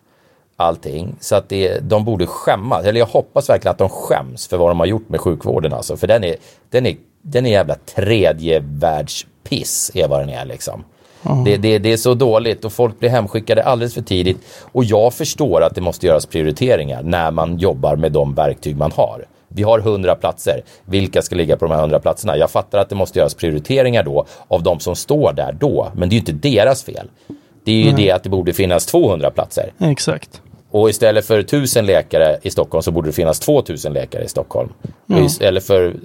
[0.57, 1.15] allting.
[1.19, 2.85] Så att det, de borde skämmas.
[2.85, 5.97] Eller jag hoppas verkligen att de skäms för vad de har gjort med sjukvården alltså.
[5.97, 6.35] För den är,
[6.69, 10.83] den är, den är jävla tredje världspiss är vad den är liksom.
[11.45, 14.37] Det, det, det är så dåligt och folk blir hemskickade alldeles för tidigt.
[14.71, 18.91] Och jag förstår att det måste göras prioriteringar när man jobbar med de verktyg man
[18.91, 19.25] har.
[19.47, 20.61] Vi har 100 platser.
[20.85, 22.37] Vilka ska ligga på de här 100 platserna?
[22.37, 25.91] Jag fattar att det måste göras prioriteringar då av de som står där då.
[25.93, 27.09] Men det är ju inte deras fel.
[27.63, 29.71] Det är ju det att det borde finnas 200 platser.
[29.79, 30.41] Exakt.
[30.75, 34.69] Och istället för 1000 läkare i Stockholm så borde det finnas 2000 läkare i Stockholm.
[35.09, 35.95] Och istället för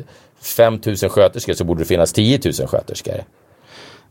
[0.40, 3.24] 5000 sköterskor så borde det finnas 10 000 sköterskor.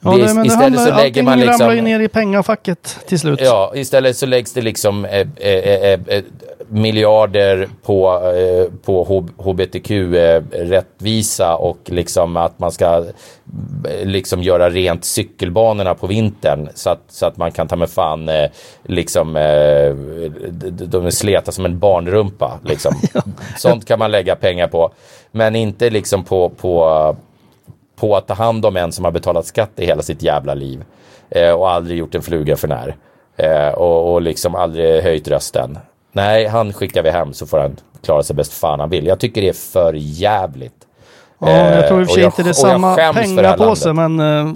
[0.02, 2.08] Ja, Det det, men det istället handlar, så lägger man liksom- ramlar ju ner i
[2.08, 3.40] pengafacket till slut.
[3.44, 6.24] Ja, istället så läggs det liksom eh, eh, eh, eh,
[6.70, 13.04] miljarder på, eh, på hbtq-rättvisa och liksom att man ska eh,
[14.04, 18.30] liksom göra rent cykelbanorna på vintern så att, så att man kan ta med fan
[18.30, 18.50] eh,
[18.84, 19.94] liksom eh,
[20.72, 22.96] de är sleta som en barnrumpa liksom.
[23.58, 24.92] Sånt kan man lägga pengar på.
[25.32, 27.16] Men inte liksom på, på
[28.00, 30.84] på att ta hand om en som har betalat skatt i hela sitt jävla liv
[31.30, 32.96] eh, och aldrig gjort en fluga för när
[33.38, 35.78] eh, och, och liksom aldrig höjt rösten.
[36.12, 39.06] Nej, han skickar vi hem så får han klara sig bäst fan han vill.
[39.08, 40.74] Jag tycker det är för jävligt.
[41.40, 44.20] Ja, jag tror i och för sig Eh, inte det är och samma pengapåse, men...
[44.20, 44.54] eh,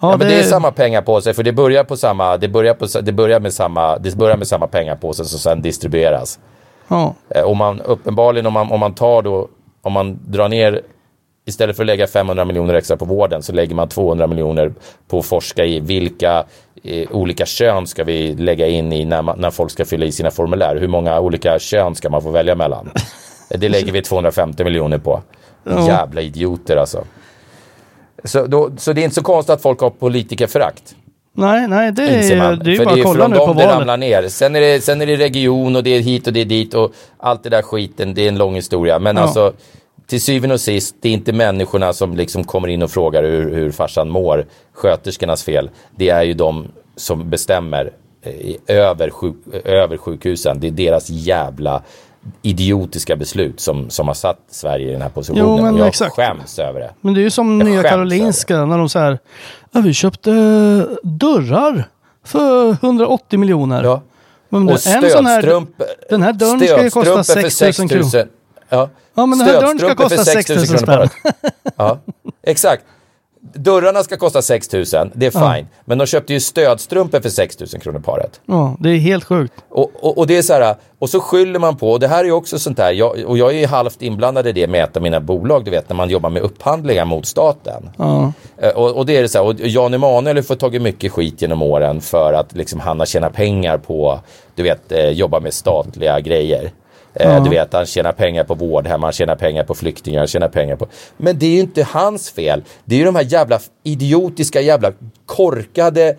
[0.00, 3.12] Ja, men det är samma pengapåse för det börjar på samma, det börjar, på, det
[3.12, 6.38] börjar med samma, det börjar med samma pengapåse som sen distribueras.
[6.88, 9.48] Ja, Eh, Om man uppenbarligen om man, om man tar då,
[9.82, 10.80] om man drar ner
[11.48, 14.72] Istället för att lägga 500 miljoner extra på vården så lägger man 200 miljoner
[15.08, 16.44] på att forska i vilka
[16.84, 20.12] eh, olika kön ska vi lägga in i när, man, när folk ska fylla i
[20.12, 20.76] sina formulär.
[20.76, 22.90] Hur många olika kön ska man få välja mellan?
[23.50, 25.22] Det lägger vi 250 miljoner på.
[25.86, 27.04] Jävla idioter alltså.
[28.24, 30.94] Så, då, så det är inte så konstigt att folk har politikerförakt.
[31.32, 32.58] nej, nej, det är, man.
[32.58, 33.78] det är ju För bara att kolla nu på dem det valet.
[33.78, 34.28] ramlar ner.
[34.28, 36.74] Sen är, det, sen är det region och det är hit och det är dit
[36.74, 38.14] och allt det där skiten.
[38.14, 38.98] Det är en lång historia.
[38.98, 39.22] Men Ja.
[39.22, 39.52] alltså
[40.08, 43.54] till syvende och sist, det är inte människorna som liksom kommer in och frågar hur,
[43.54, 45.70] hur farsan mår, sköterskornas fel.
[45.96, 47.92] Det är ju de som bestämmer
[48.22, 50.60] eh, över, sjuk, över sjukhusen.
[50.60, 51.82] Det är deras jävla
[52.42, 55.44] idiotiska beslut som, som har satt Sverige i den här positionen.
[55.46, 56.16] Jo, men jag exakt.
[56.16, 56.90] skäms över det.
[57.00, 59.18] Men det är ju som Jag Nya Karolinska när de säger
[59.72, 60.30] ja, vi köpte
[61.02, 61.88] dörrar
[62.24, 63.84] för 180 miljoner.
[63.84, 64.02] Ja.
[64.48, 65.86] Men Och en sån här, stödstrumpor.
[66.10, 68.28] den här dörren ska ju kosta stödstrumpor för 6 000 kronor.
[68.68, 68.88] Ja.
[69.18, 71.12] Ja, men här dörren ska kosta för 6 000 kronor paret.
[71.76, 71.98] Ja,
[72.42, 72.84] exakt.
[73.54, 75.66] Dörrarna ska kosta 6 000, det är fine.
[75.84, 78.40] Men de köpte ju stödstrumpor för 6 000 kronor paret.
[78.46, 79.52] Ja, det är helt sjukt.
[79.68, 82.20] Och, och, och det är så här, och så skyller man på, och det här
[82.20, 84.84] är ju också sånt där, jag, och jag är ju halvt inblandad i det med
[84.84, 87.90] ett av mina bolag, du vet, när man jobbar med upphandlingar mot staten.
[87.96, 88.32] Ja.
[88.58, 91.12] Eh, Och, och det är det så här, och Jan Emanuel har fått tagit mycket
[91.12, 94.20] skit genom åren för att liksom han har tjänat pengar på,
[94.54, 96.70] du vet, eh, jobba med statliga grejer.
[97.14, 100.48] Eh, Du vet, han tjänar pengar på vårdhem, han tjänar pengar på flyktingar, han tjänar
[100.48, 100.86] pengar på...
[101.16, 102.62] Men det är ju inte hans fel.
[102.84, 104.92] Det är ju de här jävla idiotiska, jävla
[105.26, 106.16] korkade,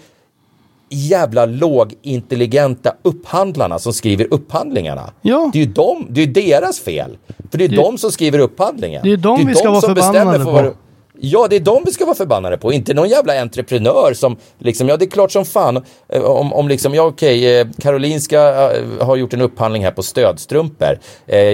[0.90, 5.14] jävla lågintelligenta upphandlarna som skriver upphandlingarna.
[5.22, 5.50] Ja.
[5.54, 7.18] Det är ju de, det är deras fel.
[7.52, 9.02] För det är de som skriver upphandlingen.
[9.04, 10.76] det är de vi ska vara som bestämmer förbannade på.
[11.22, 14.90] Ja, det är de vi ska vara förbannade på, inte någon jävla entreprenör som liksom,
[14.90, 18.84] ja det är klart som fan, eh, om, om liksom, ja okej, eh, Karolinska eh,
[19.02, 21.00] har gjort en upphandling här på stödstrumpor.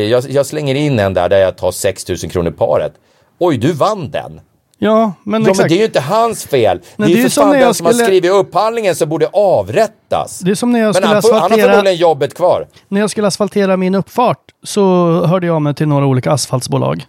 [0.10, 2.93] Jag, jag slänger in en där, där jag tar 6 000 kronor paret.
[3.39, 4.41] Oj, du vann den.
[4.78, 5.60] Ja, men Ja, exakt.
[5.63, 6.80] men det är ju inte hans fel.
[6.95, 10.39] Nej, det är ju för som fan den som har skrivit upphandlingen som borde avrättas.
[10.39, 12.67] Det är som när jag men skulle han, får, han har asfaltera- förmodligen jobbet kvar.
[12.88, 14.82] När jag skulle asfaltera min uppfart så
[15.25, 17.06] hörde jag mig till några olika asfaltsbolag.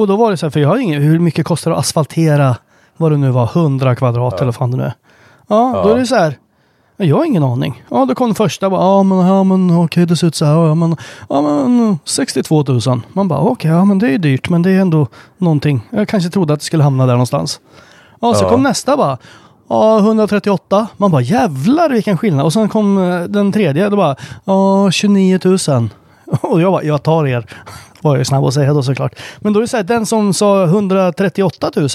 [0.00, 1.80] Och då var det så här, för jag har ingen, hur mycket kostar det att
[1.80, 2.56] asfaltera,
[2.96, 4.92] vad det nu var, 100 kvadrat eller vad fan det nu är.
[5.48, 6.38] Ja, då är det så här,
[6.96, 7.82] ja, jag har ingen aning.
[7.90, 10.44] Ja, då kom den första, bara, ja men, ja, men okej det ser ut så
[10.44, 10.96] här, ja men,
[11.28, 12.80] ja men 62 000.
[13.12, 15.06] Man bara, okej, ja men det är dyrt, men det är ändå
[15.38, 15.80] någonting.
[15.90, 17.60] Jag kanske trodde att det skulle hamna där någonstans.
[18.20, 18.48] Ja, så Ja.
[18.48, 19.18] kom nästa bara.
[19.68, 20.86] Ja, 138.
[20.96, 22.46] Man bara jävlar vilken skillnad.
[22.46, 23.88] Och sen kom eh, den tredje.
[23.88, 25.88] Då bara, ja 29 000.
[26.40, 27.46] Och jag bara, jag tar er.
[28.02, 29.18] Var jag snabb att säga då såklart.
[29.38, 31.88] Men då är det så här, den som sa 138 000.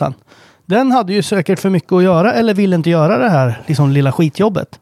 [0.65, 3.91] Den hade ju säkert för mycket att göra eller ville inte göra det här liksom
[3.91, 4.79] lilla skitjobbet.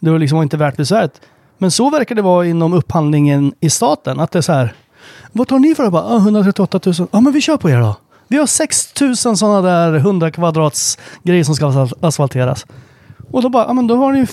[0.00, 1.20] Det var liksom inte värt besväret.
[1.58, 4.20] Men så verkar det vara inom upphandlingen i staten.
[4.20, 4.74] Att det är så här.
[5.32, 5.90] Vad tar ni för det?
[5.90, 6.94] Bara, ah, 138 000.
[7.12, 7.96] Ja, men vi kör på er då.
[8.28, 12.66] Vi har 6 000 sådana där 100 kvadrats grejer som ska asfalteras.
[13.30, 14.26] Och då bara, ja men då har ni ju,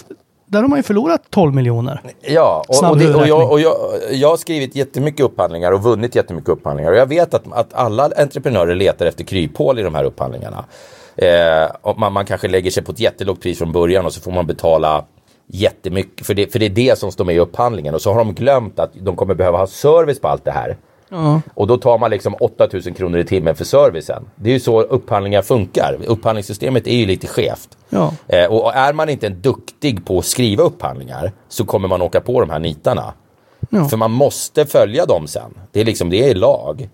[0.53, 2.01] där har man ju förlorat 12 miljoner.
[2.21, 3.75] Ja, och, och, det, och, jag, och jag,
[4.11, 6.91] jag har skrivit jättemycket upphandlingar och vunnit jättemycket upphandlingar.
[6.91, 10.65] Och jag vet att, att alla entreprenörer letar efter kryphål i de här upphandlingarna.
[11.15, 14.31] Eh, man, man kanske lägger sig på ett jättelågt pris från början och så får
[14.31, 15.05] man betala
[15.47, 16.25] jättemycket.
[16.27, 17.93] För det, för det är det som står med i upphandlingen.
[17.93, 20.77] Och så har de glömt att de kommer behöva ha service på allt det här.
[21.54, 24.26] Och då tar man liksom 8000 kronor i timmen för servicen.
[24.36, 25.97] Det är ju så upphandlingar funkar.
[26.08, 27.69] Upphandlingssystemet är ju lite skevt.
[27.89, 28.13] Ja.
[28.28, 32.39] Eh, och är man inte duktig på att skriva upphandlingar så kommer man åka på
[32.41, 33.13] de här nitarna.
[33.69, 33.86] Ja.
[33.86, 35.54] För man måste följa dem sen.
[35.71, 36.89] Det är liksom, det är lag.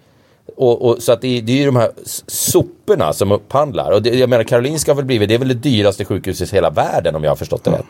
[0.58, 1.92] Och, och, så att det, är- det är ju de här
[2.28, 3.92] soporna som upphandlar.
[3.92, 6.56] Och det, jag menar Karolinska har väl blivit, det är väl det dyraste sjukhuset i
[6.56, 7.86] hela världen om jag har förstått det rätt.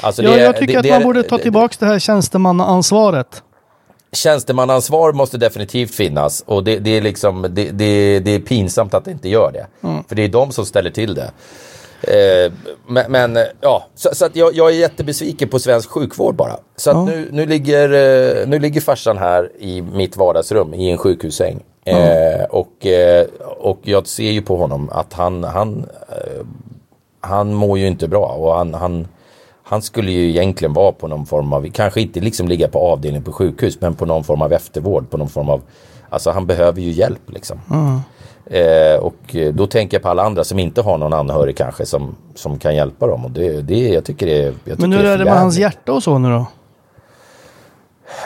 [0.00, 3.42] Alltså, Ja, det jag tycker att man borde ta tillbaka det här tjänstemannaansvaret.
[4.14, 9.04] Tjänstemannaansvar måste definitivt finnas och det, det, är liksom, det, det, det är pinsamt att
[9.04, 9.66] det inte gör det.
[10.08, 11.30] För det är de som ställer till det.
[12.08, 12.52] Eh,
[12.86, 16.56] men, men eh, ja, så, så att jag, jag är jättebesviken på svensk sjukvård bara.
[16.76, 20.98] Så att nu, nu, ligger, eh, nu ligger farsan här i mitt vardagsrum i en
[20.98, 21.62] sjukhussäng.
[21.84, 23.26] Eh, och, eh,
[23.58, 25.86] och jag ser ju på honom att han, han,
[27.20, 29.08] han mår ju inte bra och han, han,
[29.66, 33.22] han skulle ju egentligen vara på någon form av, kanske inte liksom ligga på avdelning
[33.22, 35.62] på sjukhus, men på någon form av eftervård, på någon form av,
[36.08, 37.60] alltså han behöver ju hjälp liksom.
[38.46, 41.86] Eh, och eh, då tänker jag på alla andra som inte har någon anhörig kanske
[41.86, 43.24] som, som kan hjälpa dem.
[43.24, 45.92] Och det, det, jag tycker det jag tycker Men hur är det med hans hjärta
[45.92, 46.46] och så nu då?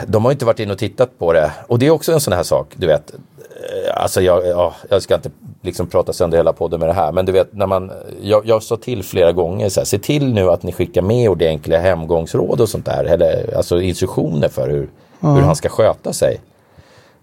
[0.07, 1.51] De har inte varit inne och tittat på det.
[1.67, 3.11] Och det är också en sån här sak, du vet.
[3.59, 7.11] Eh, Alltså jag, ja, jag ska inte liksom prata sönder hela podden med det här.
[7.11, 7.91] Men du vet, när man,
[8.21, 11.29] jag, jag sa till flera gånger så här, se till nu att ni skickar med
[11.29, 13.03] ordentliga hemgångsråd och sånt där.
[13.03, 16.39] Eller alltså instruktioner för hur, hur han ska sköta sig.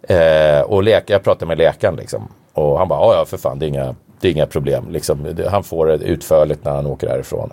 [0.03, 2.29] Eh, och läka, jag pratade med läkaren liksom.
[2.53, 4.85] Och han bara, "Ja, för fan, det är inga, det är inga problem.
[4.91, 7.53] Liksom, han får det utförligt när han åker därifrån.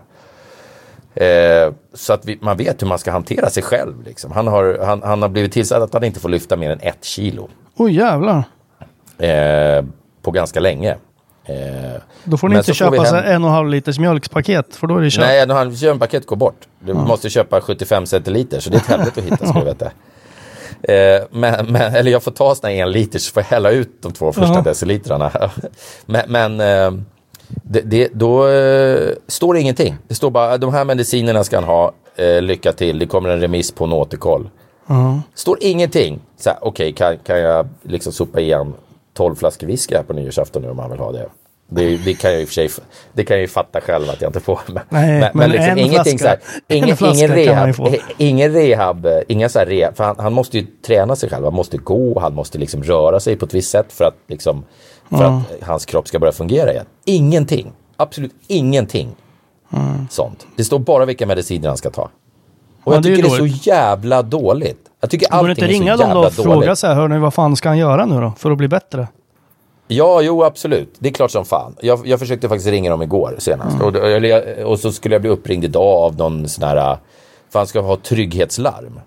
[1.15, 4.03] Eh, så att vi, man vet hur man ska hantera sig själv.
[4.05, 4.31] Liksom.
[4.31, 7.03] Han, har, han, han har blivit tillsagd att han inte får lyfta mer än ett
[7.03, 8.43] kilo Oj jävlar.
[9.17, 9.85] Eh,
[10.21, 10.91] på ganska länge.
[11.45, 11.55] Eh,
[12.23, 14.97] Då får ni inte köpa så hem- en och en halv liters mjölkspaket för då
[14.97, 15.25] är det kört.
[15.25, 16.67] nej, när han köpaket går bort.
[16.79, 19.85] Du måste köpa 75 centiliter så det är ett helvete att hitta ska du veta.
[20.83, 24.01] Eh, men, men, eller jag får ta såna en liter så får jag hälla ut
[24.01, 24.61] de två första Ja.
[24.61, 25.31] decilitrarna.
[26.05, 26.91] men men eh,
[27.47, 29.95] det, det, då eh, står det ingenting.
[30.07, 31.91] Det står bara de här medicinerna ska han ha.
[32.15, 34.49] Eh, lycka till, det kommer en remiss på en återkoll.
[35.33, 36.19] Står ingenting.
[36.61, 38.73] Okej, kan, kan jag liksom sopa igen
[39.13, 41.29] 12 flaskor whisky här på nyårsafton nu om han vill ha det?
[41.69, 42.69] Det, det kan jag i och för sig
[43.13, 44.59] det kan jag ju fatta själv att jag inte får.
[44.67, 48.53] Men, Nej, men en ingenting så här, flaska- en ingen, flaska ingen rehab, eh, ingen
[48.53, 51.53] rehab, eh, inga så här rehab, för han, han måste ju träna sig själv, han
[51.53, 54.63] måste gå, han måste liksom röra sig på ett visst sätt för att liksom,
[55.09, 56.85] för att hans kropp ska börja fungera igen.
[57.05, 59.15] Ingenting, absolut ingenting
[60.09, 60.47] sånt.
[60.57, 62.09] Det står bara vilka mediciner han ska ta.
[62.83, 63.67] Och Ja, jag det är ju tycker det är så dåligt.
[63.67, 64.77] jävla dåligt.
[65.01, 66.43] Jag tycker Borde allting inte är så ringa dem jävla då och dåligt.
[66.53, 69.07] fråga så här, hörni vad fan ska han göra nu då för att bli bättre?
[69.87, 70.95] Ja, jo absolut.
[70.99, 71.75] Det är klart som fan.
[71.81, 73.81] Jag, jag försökte faktiskt ringa dem igår senast.
[73.81, 76.97] Och, eller jag- och så skulle jag bli uppringd idag av någon sån här,
[77.49, 78.99] för han ska ha trygghetslarm.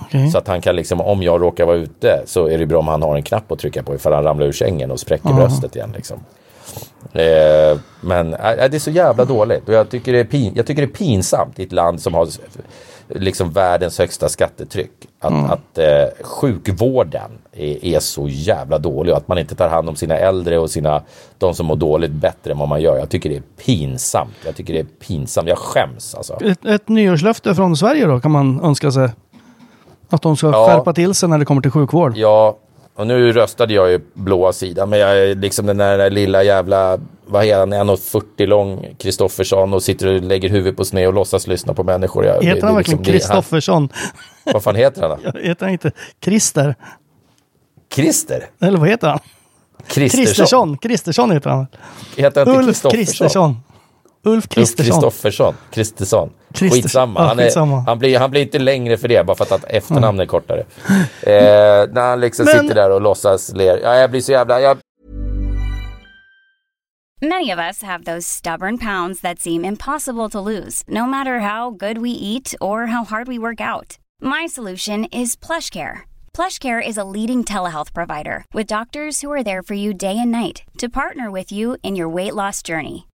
[0.00, 0.30] Okej.
[0.30, 2.88] Så att han kan liksom, om jag råkar vara ute så är det bra om
[2.88, 5.76] han har en knapp att trycka på ifall han ramlar ur sängen och spräcker bröstet
[5.76, 6.18] igen liksom.
[7.12, 8.40] Eh, men äh,
[8.70, 10.96] det är så jävla dåligt och jag tycker, det är pin, jag tycker det är
[10.96, 12.28] pinsamt i ett land som har
[13.14, 14.90] liksom världens högsta skattetryck.
[15.20, 19.88] Att, att eh, sjukvården är, är så jävla dålig och att man inte tar hand
[19.88, 21.02] om sina äldre och sina,
[21.38, 22.98] de som mår dåligt bättre än vad man gör.
[22.98, 24.34] Jag tycker det är pinsamt.
[24.44, 25.48] Jag tycker det är pinsamt.
[25.48, 26.38] Jag skäms alltså.
[26.44, 29.08] Ett, ett nyårslöfte från Sverige då kan man önska sig.
[30.08, 30.66] Att de ska Ja.
[30.66, 32.16] skärpa till sig när det kommer till sjukvård.
[32.16, 32.58] Ja,
[32.94, 36.98] och nu röstade jag ju blåa sidan, men jag är liksom den där lilla jävla,
[37.26, 41.46] vad heter han, 1,40 lång Kristoffersson och sitter och lägger huvudet på sned och låtsas
[41.46, 42.24] lyssna på människor.
[42.24, 43.88] Jag, Heter det han verkligen liksom- han- Kristoffersson?
[44.44, 45.38] Vad fan heter han då?
[45.42, 45.92] Heter han inte
[46.24, 46.74] Christer?
[47.94, 48.46] Christer?
[48.60, 49.18] Eller vad heter han?
[49.86, 50.78] Kristersson?
[50.78, 51.30] Kristersson.
[51.30, 51.66] Heter han.
[52.16, 52.82] Heter han inte Ulf?
[52.92, 53.56] Kristersson.
[54.24, 54.84] Ulf Kristersson.
[55.00, 55.54] Kristoffersson.
[55.70, 56.30] Kristersson.
[56.54, 57.20] Krister- Skitsamma.
[57.20, 57.80] Ja, Han, är, skitsamma.
[57.86, 60.64] Han, blir, han blir inte längre för det, bara för att att efternamnet är kortare.
[61.22, 63.80] Eh, när han liksom Men- sitter där och låtsas ler.
[63.82, 64.60] Ja, jag blir så jävla...
[64.60, 64.78] Jag,
[67.20, 71.70] Many of us have those stubborn pounds that seem impossible to lose, no matter how
[71.70, 73.98] good we eat or how hard we work out.
[74.20, 76.00] My solution is PlushCare.
[76.36, 80.32] PlushCare is a leading telehealth provider with doctors who are there for you day and
[80.32, 83.06] night to partner with you in your weight loss journey.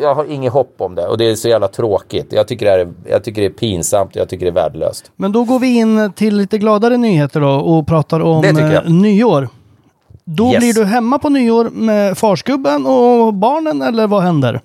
[0.00, 2.26] Jag har inget hopp om det och det är så jävla tråkigt.
[2.30, 5.10] Jag tycker det är, jag tycker det är pinsamt och jag tycker det är värdelöst.
[5.16, 9.48] Men då går vi in till lite gladare nyheter då och pratar om eh, nyår.
[10.24, 10.58] Då Yes.
[10.58, 14.60] blir du hemma på nyår med farsgubben och barnen eller vad händer?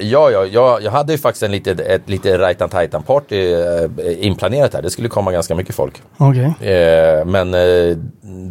[0.00, 4.26] Ja, ja, ja, jag hade ju faktiskt en lite, ett lite Rajtan Tajtan party eh,
[4.26, 4.82] inplanerat här.
[4.82, 6.02] Det skulle komma ganska mycket folk.
[6.16, 6.44] Okej.
[6.74, 7.96] Eh, men eh,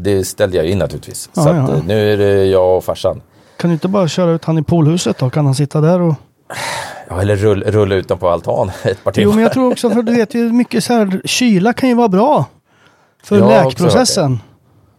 [0.04, 1.30] det ställde jag in naturligtvis.
[1.36, 3.22] Ja, så att, nu är det jag och farsan.
[3.60, 5.30] Kan du inte bara köra ut han i poolhuset då?
[5.30, 6.16] Kan han sitta där och...
[7.10, 9.26] Ja, eller rull, rulla ut dem på altan ett par timmar.
[9.26, 11.96] Jo men jag tror också för du vet ju mycket så här kyla kan ju
[11.96, 12.46] vara bra.
[13.24, 14.40] För också läkprocessen.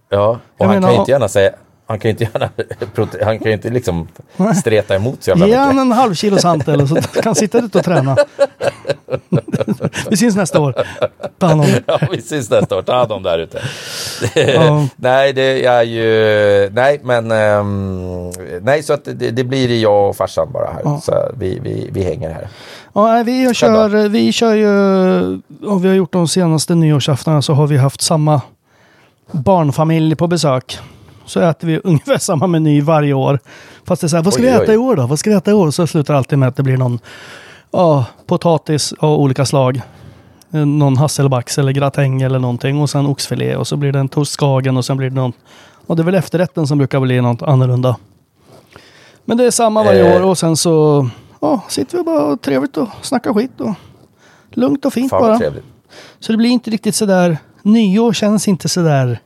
[0.09, 1.51] Ja, och Jag han menar, kan ju inte gärna säga
[1.87, 2.51] han kan ju inte gärna
[3.25, 4.09] han kan ju inte liksom
[4.57, 5.65] streta emot så jävla Ge mycket.
[5.67, 8.17] han en halv kilo sant eller så kan han sitta ute och träna.
[10.11, 10.75] Vi syns nästa år.
[11.39, 11.83] Ta hand om det.
[11.87, 12.83] Ja, vi syns nästa år.
[12.83, 13.63] Ta hand om där ute.
[14.35, 14.87] Ja.
[14.97, 16.71] nej, det är ju...
[16.73, 17.31] Nej, men...
[17.31, 18.31] ehm,
[18.63, 20.81] nej, så att det, det blir jag och farsan bara här.
[20.85, 21.01] Ja.
[21.01, 22.49] Så vi, vi, vi hänger här.
[22.93, 24.69] Ja, vi, kör, vi kör ju,
[25.69, 28.41] och vi har gjort de senaste nyårsaftonerna så har vi haft samma
[29.33, 30.79] barnfamilj på besök.
[31.27, 33.39] Så äter vi ungefär samma meny varje år.
[33.85, 34.63] Fast det är så här, vad ska Oj, vi oj.
[34.63, 35.07] äta i år då?
[35.07, 35.71] Vad ska vi äta i år?
[35.71, 36.99] Så slutar alltid med att det blir någon
[37.71, 39.83] ja, potatis av olika slag.
[40.51, 42.81] Någon hasselbacks eller gratäng eller någonting.
[42.81, 45.33] Och sen oxfilé och så blir det en toast Skagen och sen blir det någon...
[45.87, 47.97] Och det är väl efterrätten som brukar bli något annorlunda.
[49.25, 50.17] Men det är samma varje Eh.
[50.17, 51.09] år och sen så
[51.41, 53.75] ja, sitter vi bara och trevligt och snackar skit och
[54.51, 55.39] lugnt och fint bara.
[55.39, 55.65] trevligt.
[56.21, 59.21] Så det blir inte riktigt sådär, nyår känns inte sådär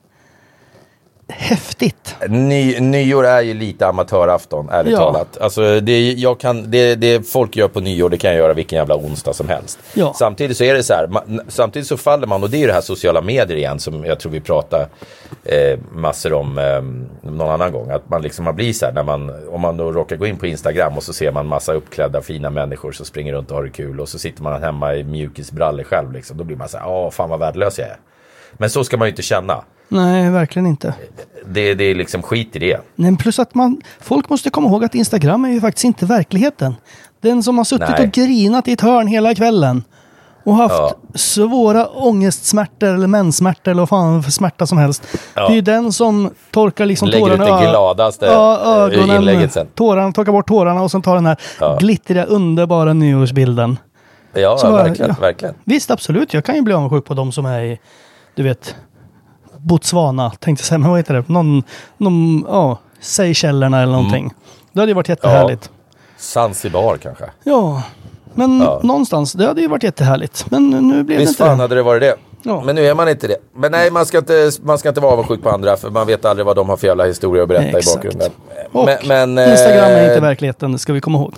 [1.29, 2.17] häftigt.
[2.29, 4.99] Ny, nyår är ju lite amatörafton, ärligt Ja.
[4.99, 5.39] talat.
[5.41, 8.97] Alltså, det, kan, det, det folk gör på nyår, det kan jag göra vilken jävla
[8.97, 9.79] onsdag som helst.
[9.95, 10.13] Ja.
[10.15, 12.67] Samtidigt så är det så här, ma- samtidigt så faller man, och det är ju
[12.67, 14.89] det här sociala medier igen, som jag tror vi pratar
[15.45, 16.83] eh, massor om eh,
[17.31, 17.91] någon annan gång.
[17.91, 20.37] Att man liksom, man blir så här, när man, om man då råkar gå in
[20.37, 23.65] på Instagram och så ser man massa uppklädda fina människor som springer runt och har
[23.65, 26.37] det kul och så sitter man hemma i mjukisbrallor själv liksom.
[26.37, 27.97] Då blir man så här, åh fan vad värdelös jag är.
[28.53, 29.65] Men så ska man ju inte känna.
[29.95, 30.95] Nej, verkligen inte.
[31.47, 32.81] Det, det är liksom skit i det.
[32.95, 36.75] Men plus att man, folk måste komma ihåg att Instagram är ju faktiskt inte verkligheten.
[37.21, 38.07] Den som har suttit Nej.
[38.07, 39.85] och grinat i ett hörn hela kvällen
[40.45, 40.95] och haft Ja.
[41.15, 45.03] svåra ångestsmärtor eller menssmärtor eller vad fan för smärta som helst.
[45.35, 45.47] Ja.
[45.47, 47.57] Det är ju den som torkar liksom Lägger ut tårarna.
[47.59, 49.67] det i ö- gladaste ja, ögonen, inlägget sen.
[49.75, 51.77] Tårarna, torkar bort tårarna och sen tar den här Ja.
[51.81, 53.79] glittriga underbara nyårsbilden.
[54.35, 55.21] Ja, Så, verkligen, ja.
[55.21, 55.55] verkligen.
[55.65, 56.35] Visst, absolut.
[56.35, 57.79] Jag kan ju bli avundsjuk på de som är i,
[58.35, 58.75] du vet,
[59.65, 61.25] Botswana, tänkte jag säga, men vad heter det?
[61.29, 61.63] Någon,
[61.99, 64.23] någon ja, Seychellerna eller någonting.
[64.25, 64.35] Mm.
[64.73, 65.71] Det hade ju varit jättehärligt.
[66.19, 67.25] Zanzibar kanske.
[67.45, 67.83] Ja,
[68.35, 68.81] men Ja.
[68.83, 70.47] någonstans, det hade ju varit jättehärligt.
[70.51, 71.65] Men nu blev det Visst inte fan det.
[71.65, 72.17] hade det varit det.
[72.43, 72.63] Ja.
[72.65, 73.37] Men nu är man inte det.
[73.57, 76.25] Men nej, man ska inte, man ska inte vara avundsjuk på andra för man vet
[76.25, 77.95] aldrig vad de har för jävla historia att berätta Exakt.
[78.05, 78.31] i bakgrunden.
[78.73, 78.99] Och Men,
[79.35, 81.35] men, Instagram är eh, inte verkligheten, det ska vi komma ihåg.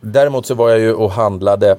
[0.00, 1.76] Däremot så var jag ju och handlade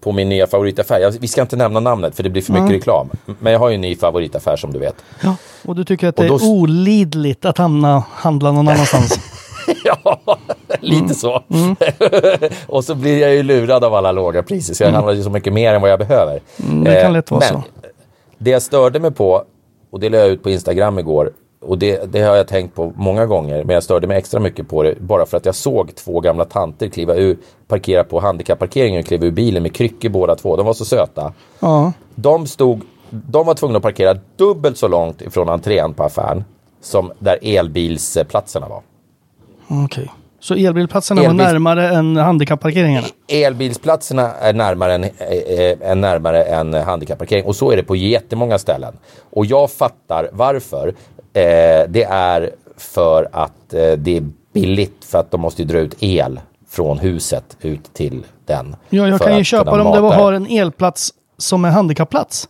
[0.00, 1.00] på min nya favoritaffär.
[1.00, 3.10] Jag, vi ska inte nämna namnet för det blir för mycket reklam.
[3.40, 4.94] Men jag har ju en ny favoritaffär som du vet.
[5.22, 5.36] Ja.
[5.64, 9.20] Och du tycker att det då är olidligt att hamna, handla någon annanstans?
[9.84, 10.20] ja,
[10.80, 11.14] lite Mm.
[11.14, 11.42] så.
[12.66, 15.30] och så blir jag ju lurad av alla låga priser så jag handlar ju så
[15.30, 16.40] mycket mer än vad jag behöver.
[16.68, 17.62] Mm, det kan Eh, lätt vara men så.
[18.38, 19.44] Det jag störde mig på,
[19.90, 22.92] och det la jag ut på Instagram igår, och det, det har jag tänkt på
[22.96, 25.94] många gånger, men jag störde mig extra mycket på det bara för att jag såg
[25.94, 27.36] två gamla tanter kliva ur,
[27.68, 30.56] parkera på handikapparkeringen och kliva ur bilen med kryckor båda två.
[30.56, 31.32] De var så söta.
[31.60, 32.80] Ja, De stod,
[33.10, 36.44] de var tvungna att parkera dubbelt så långt ifrån entrén på affären
[36.80, 38.82] som där elbilsplatserna var.
[39.84, 40.10] okej.
[40.40, 43.06] Så elbilplatserna var Elbil- närmare än handikapparkeringarna?
[43.28, 48.94] Elbilsplatserna är närmare än, är närmare än handikapparkering och så är det på jättemånga ställen.
[49.30, 50.94] Och jag fattar varför.
[51.32, 55.78] Eh, det är för att eh, det är billigt för att de måste ju dra
[55.78, 58.76] ut el från huset ut till den.
[58.88, 62.48] Ja, jag kan ju köpa dem om det mata har en elplats som är handikappplats.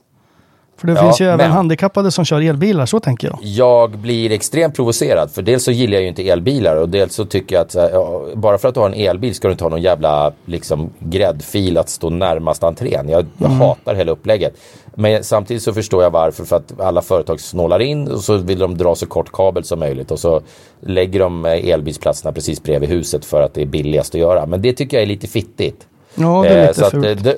[0.78, 3.38] För det Ja, finns ju även men- handikappade som kör elbilar, så tänker jag.
[3.42, 7.24] Jag blir extremt provocerad för dels så gillar jag ju inte elbilar och dels så
[7.24, 9.64] tycker jag att här, ja, bara för att du har en elbil ska du inte
[9.64, 13.08] ha någon jävla liksom gräddfil att stå närmast entrén.
[13.08, 13.60] Jag, jag Mm.
[13.60, 14.54] hatar hela upplägget.
[14.94, 18.58] Men samtidigt så förstår jag varför för att alla företag snålar in och så vill
[18.58, 20.40] de dra så kort kabel som möjligt och så
[20.80, 24.46] lägger de eh, elbilsplatserna precis bredvid huset för att det är billigast att göra.
[24.46, 25.86] Men det tycker jag är lite fittigt.
[26.20, 27.26] Ja, det är Eh, lite så att, fult.
[27.26, 27.32] eh,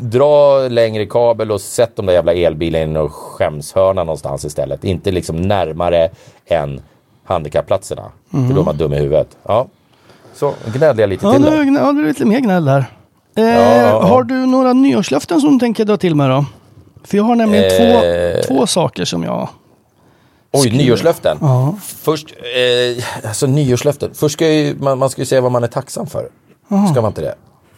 [0.00, 4.84] dra längre kabel och sätt de där jävla elbilarna i någon skämshörna någonstans istället.
[4.84, 6.08] Inte liksom närmare
[6.46, 6.80] än
[7.24, 8.02] handikappplatserna.
[8.30, 9.28] För då är man dum i huvudet.
[9.42, 9.66] Ja.
[10.34, 11.80] Så gnällde jag lite Ja, till nu där.
[11.80, 12.84] ja, det är lite mer gnäll där.
[13.36, 14.02] Eh, ja.
[14.02, 16.44] Har du några nyårslöften som du tänker dra till med då?
[17.04, 18.40] För jag har nämligen Eh.
[18.42, 19.48] två, två saker som jag...
[20.52, 21.38] Oj, nyårslöften.
[21.40, 21.74] Ja.
[21.82, 22.26] Först,
[22.96, 24.10] eh, alltså nyårslöften.
[24.14, 26.28] Först ska ju, man, man ska ju säga vad man är tacksam för.
[26.92, 27.34] Ska man inte det?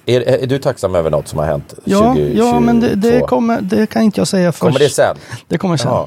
[0.06, 2.38] Är, är du tacksam över något som har hänt Ja, 2022?
[2.38, 4.60] ja men det, det, kommer, det kan inte jag säga först.
[4.60, 5.16] Kommer det sen?
[5.48, 5.90] Det kommer sen.
[5.90, 6.06] Jaha.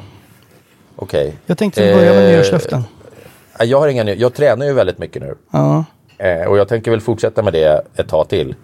[0.95, 1.35] Okej.
[1.45, 2.83] Jag tänkte börja med Eh, nyårslöften.
[3.59, 5.35] Ja, Jag har inga Jag tränar ju väldigt mycket nu.
[5.51, 5.83] Ja.
[6.17, 8.55] Eh, och jag tänker väl fortsätta med det ett tag till.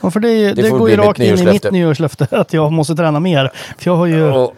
[0.00, 2.26] Ja, för det, det, Det går ju rakt in i mitt nyårslöfte.
[2.36, 3.52] att jag måste träna mer.
[3.78, 4.32] För jag har ju...
[4.32, 4.54] Och,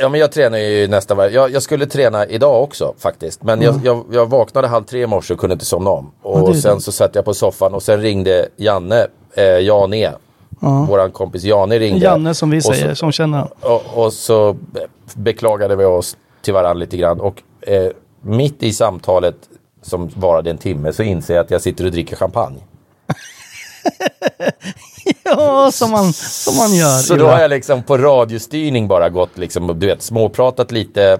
[0.00, 1.30] ja, men jag tränar ju nästa varje...
[1.34, 3.42] Jag, jag skulle träna idag också faktiskt.
[3.42, 6.10] Men jag, jag, jag vaknade halv tre i morse och kunde inte somna om.
[6.22, 6.80] Och det är sen dumt.
[6.80, 9.06] så satt jag på soffan och sen ringde Janne,
[9.36, 10.12] eh, Jane,
[10.60, 12.04] våran kompis Jane ringde.
[12.04, 13.48] Janne som vi Och så- säger, som känner han.
[13.60, 17.20] Och, och så be- beklagade vi oss till varandra lite grann.
[17.20, 19.36] Och eh, mitt i samtalet
[19.82, 22.58] som varade en timme så inser jag att jag sitter och dricker champagne.
[25.24, 26.98] Ja, som man, som man gör.
[26.98, 31.18] Så då har jag liksom på radiostyrning bara gått liksom, du vet, småpratat lite.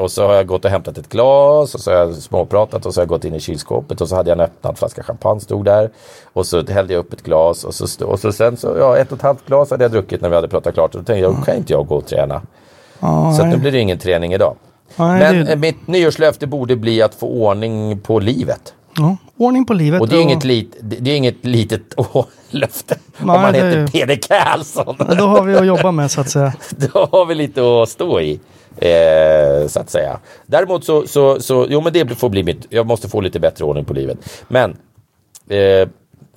[0.00, 2.94] Och så har jag gått och hämtat ett glas och så har jag småpratat och
[2.94, 5.40] så har jag gått in i kylskåpet och så hade jag en öppnad flaska champagne
[5.40, 5.90] stod där.
[6.32, 8.96] Och så hällde jag upp ett glas och så, stod, och så sen så, ja
[8.96, 10.94] ett och ett halvt glas hade jag druckit när vi hade pratat klart.
[10.94, 12.42] Och då tänkte jag, då kan inte jag gå och träna.
[13.00, 14.56] Ja, Så nu blir det ingen träning idag.
[14.96, 18.74] Nej, Men det- mitt nyårslöfte borde bli att få ordning på livet.
[18.96, 20.00] ja, ordning på livet.
[20.00, 23.58] Och det är inget, lit, det är inget litet åh, löfte om Nej, man det
[23.58, 24.96] heter är- Peder Karlsson.
[24.98, 26.52] Ja, Då har vi att jobba med så att säga.
[26.70, 28.40] Då har vi lite att stå i.
[28.78, 30.18] Eh, så att säga.
[30.46, 33.64] Däremot så, så, så, jo men det får bli mitt, jag måste få lite bättre
[33.64, 34.44] ordning på livet.
[34.48, 34.70] Men
[35.48, 35.88] eh,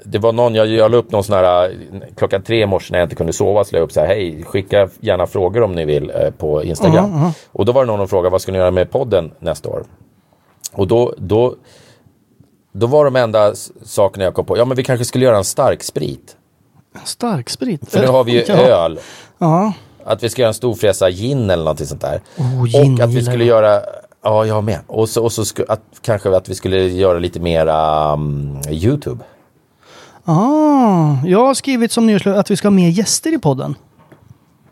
[0.05, 1.75] det var någon, jag, jag la upp någon sån här, eh,
[2.15, 4.07] klockan tre i morse när jag inte kunde sova, så la jag upp så här,
[4.07, 7.31] hej, skicka gärna frågor om ni vill eh, på Instagram.
[7.51, 9.83] Och då var det någon som frågade, vad ska ni göra med podden nästa år?
[10.71, 11.55] Och då, då,
[12.71, 15.43] då var de enda sakerna jag kom på, ja men vi kanske skulle göra en
[15.43, 16.37] stark sprit.
[17.03, 17.89] Starksprit.
[17.91, 18.53] För nu har vi ju Ja.
[18.55, 18.99] öl.
[19.37, 19.73] Ja.
[20.05, 22.21] Att vi ska göra en storfräsa gin eller någonting sånt där.
[22.37, 23.81] Oh, gin och att vi skulle göra,
[24.23, 24.79] ja jag med.
[24.87, 29.23] Och så, och så sku, att, kanske att vi skulle göra lite mera um, YouTube.
[30.25, 33.75] Ah, jag har skrivit som nyårslöfte att vi ska ha mer gäster i podden.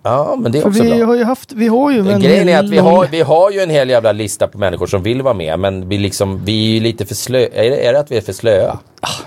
[0.03, 1.05] Ja men det är För också vi bra.
[1.05, 3.51] har ju haft, vi har ju en Grejen är att vi lång- har, vi har
[3.51, 5.59] ju en hel jävla lista på människor som vill vara med.
[5.59, 7.39] Men vi, liksom, vi är ju lite för slö.
[7.39, 8.77] Är är det att vi är för slöa?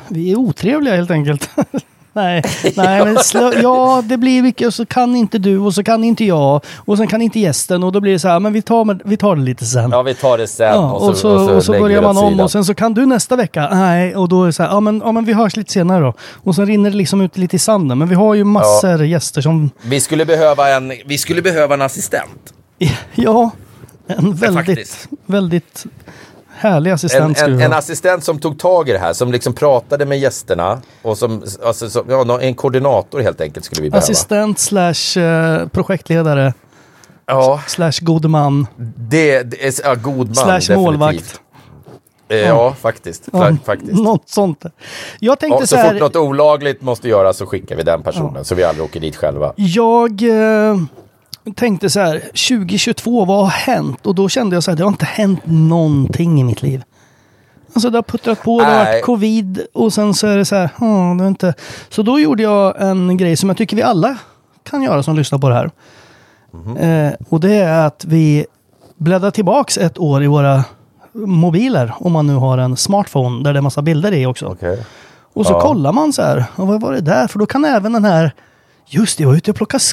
[0.09, 1.49] Vi är otrevliga helt enkelt.
[2.15, 2.43] nej,
[2.77, 6.05] nej men slö, ja det blir mycket och så kan inte du och så kan
[6.05, 8.62] inte jag och sen kan inte gästen och då blir det så här, men vi
[8.62, 9.91] tar, med- vi tar det lite sen.
[9.91, 10.67] Ja vi tar det sen.
[10.67, 12.75] Ja, och så, och så, lägger vi börjar det man åt om och sen så
[12.75, 13.69] kan du nästa vecka.
[13.73, 16.01] Nej, och då är det så här, ja men, ja men vi hörs lite senare
[16.05, 16.15] då.
[16.35, 17.99] Och sen rinner det liksom ut lite i sanden.
[17.99, 21.83] Men vi har ju massor gäster som, Vi skulle behöva en, vi skulle behöva en
[21.83, 22.55] assistent.
[23.15, 23.51] ja,
[24.07, 25.09] en väldigt, faktiskt.
[25.27, 25.87] väldigt
[26.57, 27.79] härlig En, assistent en, en ha.
[27.79, 30.81] assistent som tog tag i det här, som liksom pratade med gästerna.
[31.03, 34.03] Och som, alltså, som, ja, en koordinator helt enkelt skulle vi behöva.
[34.03, 36.55] Assistent slash eh, projektledare
[37.27, 40.35] Ja, slash god man det, det är ja, god man.
[40.35, 40.77] slash definitivt.
[40.79, 41.41] målvakt.
[42.29, 43.29] Eh, Ja, faktiskt.
[43.33, 43.93] Ja, Fa- faktiskt.
[44.03, 44.65] Något sånt.
[45.21, 45.91] Jag tänkte Ja, så så här.
[45.93, 49.17] fort något olagligt måste göras så skickar vi den personen så vi aldrig åker dit
[49.17, 49.53] själva.
[49.57, 50.77] Jag eh,
[51.57, 54.07] tänkte så här, 2022, vad har hänt?
[54.07, 56.83] Och då kände jag så här, det har inte hänt någonting i mitt liv.
[57.75, 60.57] Alltså det har puttrat på, det har varit covid och sen så är det så
[60.57, 61.55] här, "Hmm, det är inte...
[61.89, 64.17] Så då gjorde jag en grej som jag tycker vi alla
[64.63, 65.71] kan göra som lyssnar på det här.
[66.53, 66.77] Mhm.
[66.77, 68.47] Eh, och det är att vi
[68.97, 70.65] bläddrar tillbaks ett år i våra
[71.13, 74.47] mobiler, om man nu har en smartphone där det är massa bilder i också.
[74.47, 74.85] Okej.
[75.35, 75.61] Och så Ja.
[75.61, 77.27] kollar man så här, och vad var det där?
[77.27, 78.33] För då kan även den här,
[78.87, 79.85] just det, jag var ute och plockade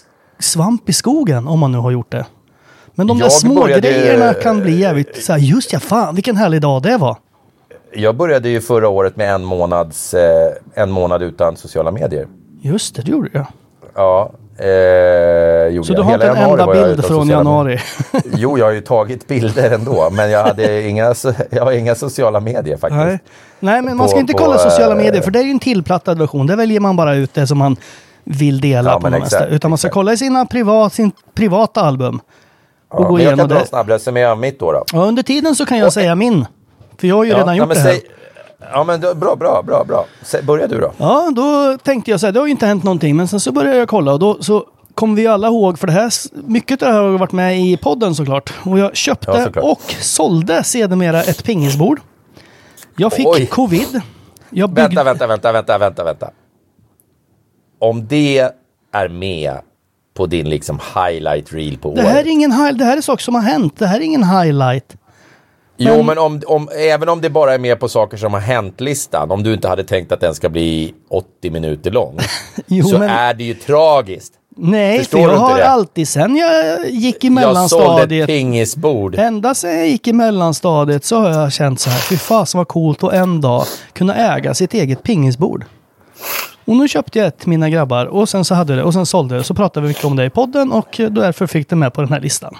[0.41, 2.25] svamp i skogen, om man nu har gjort det.
[2.95, 6.15] Men de där Jag små började- grejerna kan bli jävligt så här, just ja, fan
[6.15, 7.17] vilken härlig dag det var.
[7.95, 12.27] jag började ju förra året med en, månads, eh, en månad utan sociala medier.
[12.61, 13.45] Just det, det gjorde jag.
[13.95, 17.79] Ja, eh, Så du har inte en enda bild från januari?
[18.33, 21.13] Jo, jag har ju tagit bilder ändå, men jag, hade inga,
[21.49, 23.05] jag har inga sociala medier faktiskt.
[23.05, 23.19] Nej.
[23.59, 25.51] Nej, men man På- ska inte på, kolla sociala eh, medier för det är ju
[25.51, 26.47] en tillplattad version.
[26.47, 27.75] Där väljer man bara ut det som man
[28.23, 29.47] vill dela Ja, på det exakt, mesta.
[29.47, 29.93] Utan man ska exakt.
[29.93, 32.15] kolla i sina privat, sin privata album.
[32.17, 32.21] Och
[32.89, 34.71] Ja, gå men jag igenom kan dra en snabb resumé av mitt då.
[34.71, 34.83] då.
[34.93, 36.45] Ja, under tiden så kan jag säga min.
[36.99, 37.89] För jag har ju Ja, redan nej, gjort men det här.
[37.91, 38.01] säg-
[38.73, 40.05] Ja, men då- bra, bra, bra, bra.
[40.43, 40.91] Börja du då.
[40.97, 43.15] Ja, då tänkte jag så här, det har ju inte hänt någonting.
[43.15, 44.65] Men sen så började jag kolla och då så
[44.95, 46.11] kommer vi alla ihåg, för det här,
[46.47, 48.53] mycket av det här har varit med i podden såklart.
[48.63, 51.99] Och jag köpte Ja, och sålde sedermera ett pingisbord.
[52.95, 53.45] Jag fick Oj.
[53.45, 54.01] covid.
[54.49, 55.03] Jag byggde...
[55.03, 56.29] Vänta, vänta, vänta, vänta, vänta, vänta.
[57.81, 58.49] Om det
[58.93, 59.53] är med
[60.13, 62.11] på din liksom highlight reel på Det året.
[62.11, 63.73] här är ingen det här är saker som har hänt.
[63.77, 64.95] Det här är ingen highlight.
[65.77, 68.39] Jo, men- men om, om, även om det bara är med på saker som har
[68.39, 72.17] hänt-listan, om du inte hade tänkt att den ska bli 80 minuter lång,
[72.67, 74.33] Jo, så men- är det ju tragiskt.
[74.57, 75.67] Nej, Förstår för jag har det?
[75.67, 78.27] alltid sen jag gick i Jag sålde ett mellanstadiet.
[78.27, 79.15] pingisbord.
[79.15, 82.67] Ända sen jag gick i mellanstadiet så har jag känt så här, fy fasen vad
[82.67, 83.63] coolt att en dag
[83.93, 85.65] kunna äga sitt eget pingisbord.
[86.65, 89.05] Och nu köpte jag ett till mina grabbar och sen så hade det och sen
[89.05, 89.43] sålde det.
[89.43, 92.13] Så pratade vi mycket om det i podden och därför fick det med på den
[92.13, 92.57] här listan.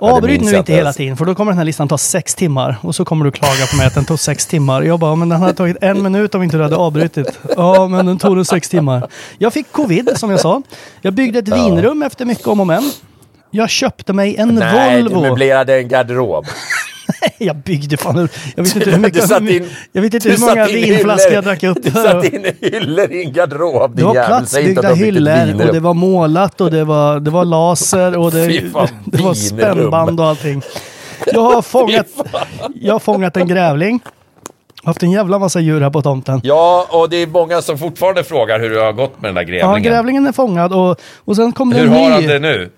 [0.00, 2.76] Ja, Avbryt nu inte hela tiden för då kommer den här listan ta sex timmar
[2.82, 4.82] och så kommer du klaga på mig att den tog sex timmar.
[4.82, 7.38] Jag bara, men den hade tagit en minut om inte du hade avbrutit.
[7.56, 9.08] Ja, men den tog den sex timmar.
[9.38, 10.62] Jag fick covid som jag sa.
[11.00, 12.90] Jag byggde ett vinrum efter mycket om och men.
[13.50, 15.20] Jag köpte mig en Nej, du Volvo.
[15.20, 16.46] möblerade en garderob.
[17.38, 19.30] Jag byggde fan Jag vet inte hur mycket...
[19.40, 21.78] in- jag vet inte hur många vinflaskor jag drack upp.
[21.82, 24.32] Du satt in hyllor i en garderob, Det din var jävel.
[24.32, 28.16] Inte att platsbyggda har hyllor och det var målat och det var, det var laser
[28.16, 30.62] och det, fan, det var spännband och allting.
[31.32, 32.06] Jag har fångat,
[32.74, 34.00] jag har fångat en grävling.
[34.84, 36.40] Haft en jävla massa djur här på tomten.
[36.44, 39.42] Ja, och det är många som fortfarande frågar hur det har gått med den där
[39.42, 39.82] Ja, grävlingen.
[39.92, 42.10] grävlingen är fångad och, och sen kom det hur en har ny.
[42.10, 42.70] han det nu?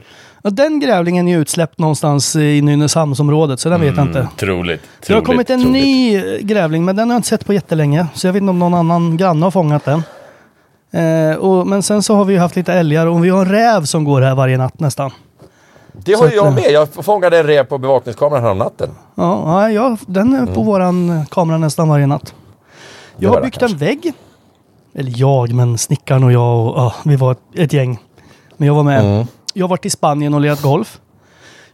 [0.43, 4.29] Ja, den grävlingen är utsläppt någonstans i Nynäshamnsområdet så den vet jag inte.
[4.37, 4.81] Troligt.
[5.07, 5.83] Det har troligt, kommit en troligt.
[5.83, 8.07] ny grävling, men den har jag inte sett på jättelänge.
[8.15, 10.03] Så jag vet inte om någon annan granne har fångat den.
[10.91, 13.53] Eh, och, men sen så har vi ju haft lite älgar och vi har en
[13.53, 15.11] räv som går här varje natt nästan.
[15.93, 16.71] Det har Så ju jag eh, med.
[16.73, 18.91] Jag fångade en rev på bevakningskameran här om natten.
[19.15, 20.67] Ja, ja, ja den är på Mm.
[20.67, 22.35] våran eh, kamera nästan varje natt.
[23.17, 23.75] Jag har byggt kanske.
[23.75, 24.13] en vägg.
[24.95, 27.99] Eller jag, men snickaren och jag och ja, vi var ett, ett gäng.
[28.57, 29.01] Men jag var med.
[29.05, 29.27] Mm.
[29.53, 31.01] Jag har varit i Spanien och lirat golf.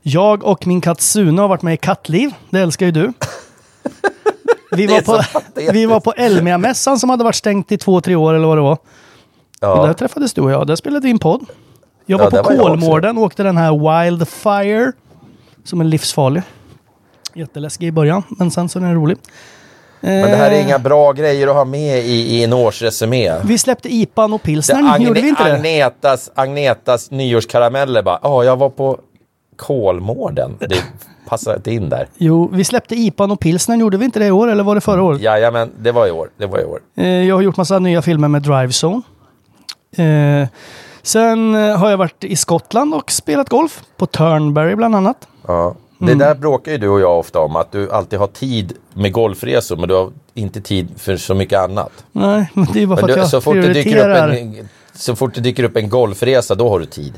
[0.03, 2.31] Jag och min katt Sune har varit med i Kattliv.
[2.51, 3.13] Det älskar ju du.
[4.73, 5.23] Vi var på,
[5.73, 8.63] vi var på Elmia-mässan som hade varit stängt i två, tre år eller vad det
[8.63, 8.79] var.
[9.61, 9.87] Ja.
[9.87, 10.67] där träffades du och jag.
[10.67, 11.47] Där spelade vi in podd.
[12.07, 12.49] Jag Ja, var där på.
[12.63, 14.93] Kolmården och åkte den här Wildfire.
[15.65, 16.43] Som är livsfarlig.
[17.35, 19.19] Jätteläskig i början, men sen så är den rolig.
[20.01, 23.33] Men det här är Eh, inga bra grejer att ha med i, i en årsresumé.
[23.45, 25.53] Vi släppte IPAn och pilsnern, Agne- gjorde vi inte det?
[25.55, 28.99] Agnetas, Agnetas nyårskarameller bara, ja, jag var på
[29.57, 30.57] Kolmården.
[30.61, 30.83] Det
[31.29, 32.09] passar inte in där.
[32.17, 34.81] Jo, vi släppte IPAn och pilsnern, gjorde vi inte det i år eller var det
[34.81, 35.21] förra året?
[35.21, 36.31] Jajamän, det var i år.
[36.39, 36.81] Det var i år.
[36.97, 39.03] Eh, jag har gjort massa nya filmer med Drivezone.
[39.97, 40.49] Eh,
[41.03, 43.83] sen har jag varit i Skottland och spelat golf.
[43.97, 45.17] På Turnberry bland annat.
[45.47, 45.75] Ja.
[45.99, 46.19] Det Mm.
[46.19, 49.77] där bråkar ju du och jag ofta om, att du alltid har tid med golfresor,
[49.77, 51.91] men du har inte tid för så mycket annat.
[52.13, 54.29] Nej, men det är bara för att du, jag så, fort det dyker prioriterar.
[54.29, 57.13] upp en, så fort det dyker upp en golfresa, då har du tid.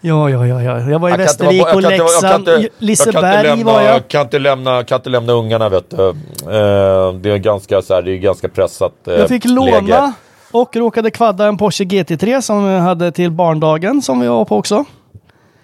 [0.00, 0.80] Ja, ja, ja, ja.
[0.90, 2.48] Jag var i Jag Västervik vara- och jag jag Leksand.
[2.48, 4.08] jag Liseberg lämna- var jag.
[4.08, 6.08] Kan inte lämna, kan inte lämna ungarna vet du.
[6.08, 9.54] Eh, det är ganska så här, det är ganska pressat eh, Jag fick läge.
[9.80, 10.12] låna
[10.50, 14.56] och råkade kvadda en Porsche GT3 som jag hade till barndagen som vi var på
[14.56, 14.84] också.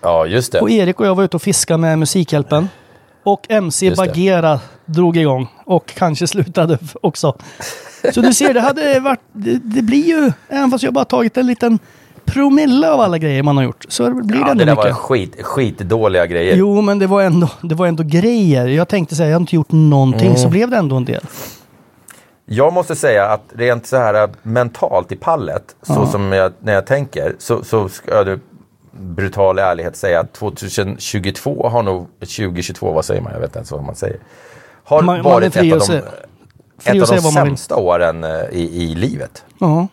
[0.03, 0.61] Ja, just det.
[0.61, 2.69] Och Erik och jag var ute och fiskade med Musikhjälpen.
[3.25, 3.97] Och MC det.
[3.97, 5.49] Bagheera drog igång.
[5.65, 7.37] Och kanske slutade också.
[8.15, 9.21] Så du ser, det hade varit...
[9.33, 11.79] Det, det blir ju, även fast jag bara tagit en liten
[12.25, 14.85] promille av alla grejer man har gjort, så blir det Ja, ändå det där var
[14.85, 14.97] mycket.
[14.97, 16.57] skit, skitdåliga grejer.
[16.57, 18.67] Jo, men det var, ändå, det var ändå grejer.
[18.67, 20.39] Jag tänkte säga, jag har inte gjort någonting, Mm.
[20.39, 21.23] så blev det ändå en del.
[22.47, 26.73] Jag måste säga att rent så här äh, mentalt i pallet, så som jag, när
[26.73, 28.41] jag tänker, så, så ska jag du
[29.01, 33.33] brutal ärlighet säga att 2022 har nog, 2022, vad säger man?
[33.33, 34.17] Jag vet inte ens vad man säger.
[34.85, 35.97] Har Man- man varit fri ett av de,
[36.91, 39.45] ett av de man sämsta åren eh, i, i livet.
[39.59, 39.87] Ja.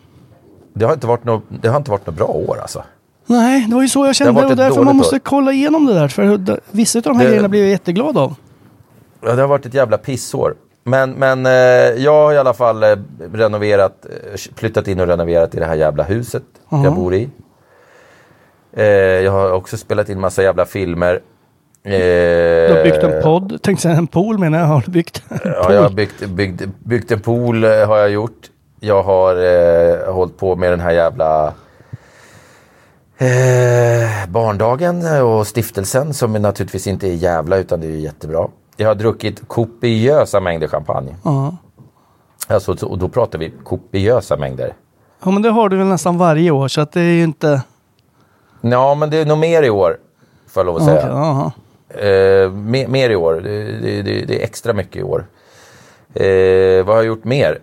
[0.74, 2.82] Det har inte varit något, det har inte varit något bra år alltså.
[3.26, 5.20] Nej, det var ju så jag kände varit och därför man måste år.
[5.20, 6.08] kolla igenom det där.
[6.08, 8.34] För det- vissa av de här Det- grejerna blir jag jätteglad av.
[9.22, 10.54] Ja, det har varit ett jävla pissår.
[10.84, 11.52] Men, men eh,
[12.02, 12.96] jag har i alla fall eh,
[13.32, 14.06] renoverat,
[14.56, 17.28] flyttat in och renoverat i det här jävla huset jag bor i.
[18.72, 21.20] Eh, jag har också spelat in massa jävla filmer.
[21.84, 23.62] Eh, Du har byggt en podd.
[23.62, 24.66] Tänkte säga en pool menar jag.
[24.66, 25.22] Har du byggt?
[25.28, 25.74] En Ja, pool?
[25.74, 28.50] jag har byggt, byggt, byggt en pool eh, har jag gjort.
[28.80, 31.46] Jag har eh, hållit på med den här jävla
[33.18, 38.48] eh, barndagen och stiftelsen som naturligtvis inte är jävla utan det är jättebra.
[38.76, 41.14] Jag har druckit kopiösa mängder champagne.
[41.24, 41.56] Ja.
[42.48, 44.72] Alltså, och då pratar vi kopiösa mängder.
[45.24, 47.62] ja, men det har du väl nästan varje år så att det är ju inte...
[48.60, 49.96] Ja, men det är nog mer i år,
[50.48, 50.98] får jag lov att säga.
[50.98, 51.52] okej, jaha.
[51.88, 53.34] Eh, mer, mer i år.
[53.34, 55.26] Det, det, det, det är extra mycket i år.
[56.14, 57.58] Eh, vad har jag gjort mer?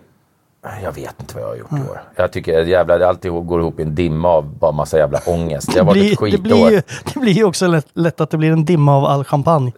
[0.82, 2.02] Jag vet inte vad jag har gjort i år.
[2.16, 5.20] Jag tycker att jävla, det alltid går ihop i en dimma av bara massa jävla
[5.26, 5.72] ångest.
[5.72, 6.42] Det har varit ett det, skitår.
[6.42, 6.82] blir ju,
[7.14, 9.72] det blir ju också lätt, lätt att det blir en dimma av all champagne.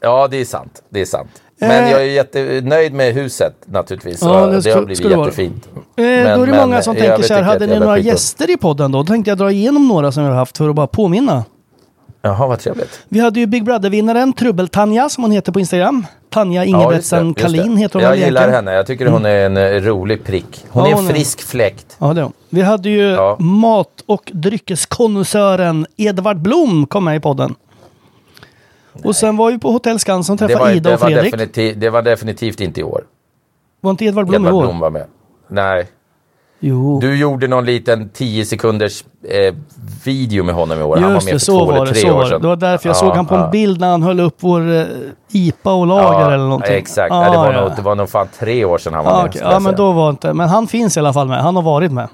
[0.00, 0.82] Ja, det är sant.
[0.88, 1.30] Det är sant.
[1.60, 1.90] Men Eh.
[1.90, 4.22] jag är jättenöjd med huset naturligtvis.
[4.22, 5.68] Ja, Ja, det har blivit jättefint.
[5.74, 8.56] Eh, Men- då är det många som tänker så här, hade ni några gäster i
[8.56, 8.98] podden då?
[8.98, 11.44] Då tänkte jag dra igenom några som vi har haft för att bara påminna.
[12.22, 13.00] Jaha, vad trevligt.
[13.08, 16.06] Vi hade ju Big Brother-vinnaren Trubbel-Tanja som hon heter på Instagram.
[16.30, 17.34] Tanja Ja, just det.
[17.36, 18.52] Kalin heter hon Jag gillar egentligen.
[18.66, 18.72] henne.
[18.72, 20.64] Jag tycker hon är en eh, rolig prick.
[20.68, 21.96] Hon Ja, är hon en är- frisk fläkt.
[21.98, 22.32] Ja, det är hon.
[22.50, 23.36] Vi hade ju Ja.
[23.40, 27.54] mat och dryckeskonnässören Edvard Blom kom med i podden.
[29.04, 31.08] Och sen var vi på Hotell Skansen och Det träffade var, Ida det, och var
[31.08, 31.32] Fredrik.
[31.32, 33.02] definitiv, det var definitivt inte i år.
[33.80, 34.66] Var inte Edvard Blom i Edvard år?
[34.66, 35.04] Blom var med.
[35.48, 35.86] Nej.
[36.60, 37.00] Jo.
[37.00, 39.54] Du gjorde någon liten 10 sekunders eh,
[40.04, 40.96] video med honom i år.
[40.96, 41.92] han var Just med det, för två var eller det.
[41.92, 42.28] tre Så år var det.
[42.28, 42.42] sedan.
[42.42, 43.48] det var därför jag Ja, såg han på en ja.
[43.48, 44.84] bild när han höll upp vår eh,
[45.32, 46.74] IPA och lager eller någonting.
[46.74, 47.60] Exakt, Ah, det, var ja.
[47.60, 49.34] nog, det var nog fan tre år sedan han var Ah, med.
[49.34, 50.32] skulle Ja, men då var inte.
[50.32, 51.42] Men han finns i alla fall med.
[51.42, 52.08] Han har varit med.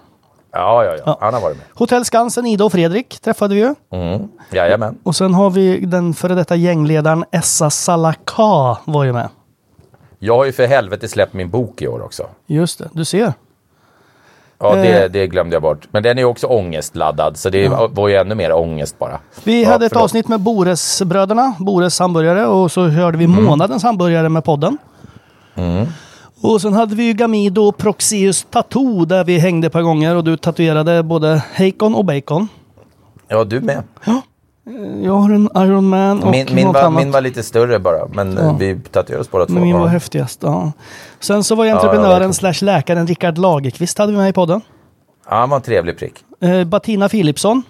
[0.55, 1.19] Ja, ja, ja, Ja.
[1.21, 1.67] han har varit med.
[1.75, 3.75] Hotell Skansen, Ida och Fredrik träffade vi ju.
[3.93, 4.29] Mm.
[4.53, 4.99] Jajamän.
[5.03, 9.29] Och sen har vi den före detta gängledaren Essa Salaka var ju med.
[10.19, 12.27] Jag har ju för helvete släppt min bok i år också.
[12.47, 13.33] Just det, du ser.
[14.59, 14.83] Ja, Eh.
[14.83, 15.89] det, det glömde jag bort.
[15.91, 19.21] Men den är också ångestladdad, så det var ju ännu mer ångest bara.
[19.45, 20.05] Vi Ja, hade ett förlåt.
[20.05, 23.45] avsnitt med Boresbröderna, Bores hamburgare och så hörde vi Mm.
[23.45, 24.79] månadens hamburgare med podden.
[26.53, 30.17] Och sen hade vi ju Gamido och Proxius Tattoo där vi hängde ett par gånger
[30.17, 32.49] och du tatuerade både Heikon och Bacon.
[33.29, 33.83] Ja, du med.
[35.03, 37.03] Jag har en Iron Man och Min, min, något var, annat.
[37.03, 38.57] min var lite större bara, men Ja.
[38.59, 39.53] vi tatuerade oss båda två.
[39.55, 39.87] Min var Ja.
[39.87, 40.41] häftigast.
[40.43, 40.73] Ja.
[41.21, 42.37] Sen så var ju Ja, entreprenören vet.
[42.37, 44.61] slash läkaren Rickard Lagerqvist hade vi med i podden.
[45.31, 46.15] Ja, han var en trevlig prick.
[46.41, 47.63] Eh, Batina Philipsson.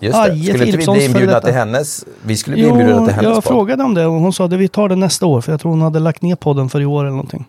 [0.00, 0.20] Just det.
[0.20, 2.04] Aje Skulle inte vi bli inbjudna till hennes?
[2.22, 3.44] Vi skulle bli inbjudna till hennes jag podd.
[3.44, 5.40] frågade om det och hon sa att vi tar det nästa år.
[5.40, 7.46] För jag tror hon hade lagt ner podden för i år eller någonting.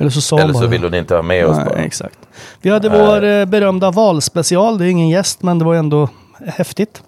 [0.00, 0.68] Eller så sa Eller så bara.
[0.68, 1.78] vill hon inte ha med oss Nej, bara.
[1.78, 2.18] exakt.
[2.60, 4.78] Vi hade vår eh, berömda valspecial.
[4.78, 6.08] Det är ingen gäst, men det var ändå
[6.46, 7.02] häftigt.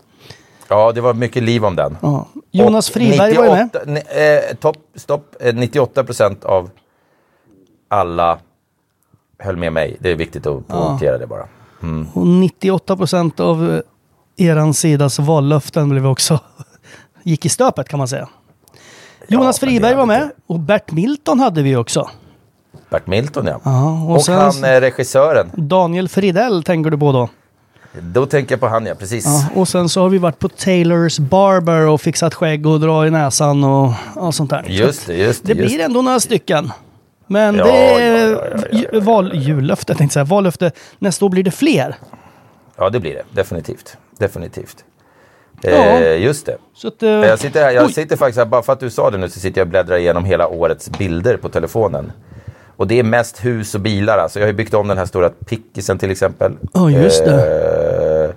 [0.68, 1.96] Ja, det var mycket liv om den.
[2.02, 2.26] Ja.
[2.50, 3.68] Jonas Friberg var ju med.
[3.74, 6.70] 98 ne- eh, topp, stopp, eh, 98 procent av
[7.88, 8.38] alla
[9.38, 9.96] höll med mig.
[10.00, 11.46] Det är viktigt att poängtera det bara.
[12.14, 16.38] Och 98 procent av eh, eran sidas vallöften blev också
[17.22, 18.28] gick i stöpet kan man säga.
[19.28, 22.10] Jonas det Friberg var med och Bert Milton hade vi också.
[22.90, 23.60] Bert Milton ja.
[23.64, 25.50] Ja, och och sen- han eh, regissören.
[25.54, 27.28] Daniel Fridell tänker du på då.
[28.00, 29.24] Då tänker jag på han ja, precis.
[29.26, 33.06] Ja, och sen så har vi varit på Taylors Barber och fixat skägg och dra
[33.06, 34.64] i näsan och, och sånt där.
[34.68, 35.62] Just det, just Det det.
[35.62, 36.72] just blir ändå några stycken.
[37.26, 37.70] Men Ja, det
[38.02, 38.38] är ja,
[38.72, 40.34] ja, ja, val, jullöfte, tänkte jag säga.
[40.34, 40.70] Vallöfte.
[40.98, 41.96] Nästa år blir det fler.
[42.76, 43.22] Ja, det blir det.
[43.32, 43.96] Definitivt.
[44.18, 44.76] Definitivt.
[45.64, 46.56] Eh, just det.
[46.74, 47.92] Så att, eh, Jag sitter, här, jag oj.
[47.92, 49.96] sitter faktiskt här, bara för att du sa det nu, så sitter jag och bläddrar
[49.96, 52.12] igenom hela årets bilder på telefonen.
[52.76, 54.18] Och det är mest hus och bilar.
[54.18, 54.38] Alltså.
[54.38, 56.52] Jag har ju byggt om den här stora pickisen till exempel.
[56.72, 58.30] Ja, just Eh,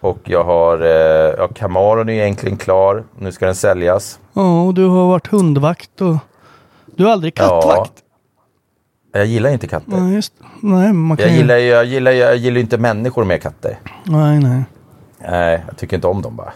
[0.00, 3.04] och jag har, eh, ja, Camaron är egentligen klar.
[3.18, 4.18] Nu ska den säljas.
[4.32, 6.16] Ja, och du har varit hundvakt och...
[6.96, 7.92] Du har aldrig kattvakt?
[9.12, 9.96] Jag gillar inte katter.
[9.96, 13.78] Nej, just Nej, man kan Jag gillar, jag, gillar, jag gillar inte människor med katter.
[14.04, 14.62] Nej, nej.
[15.18, 16.52] Nej, jag tycker inte om dem bara.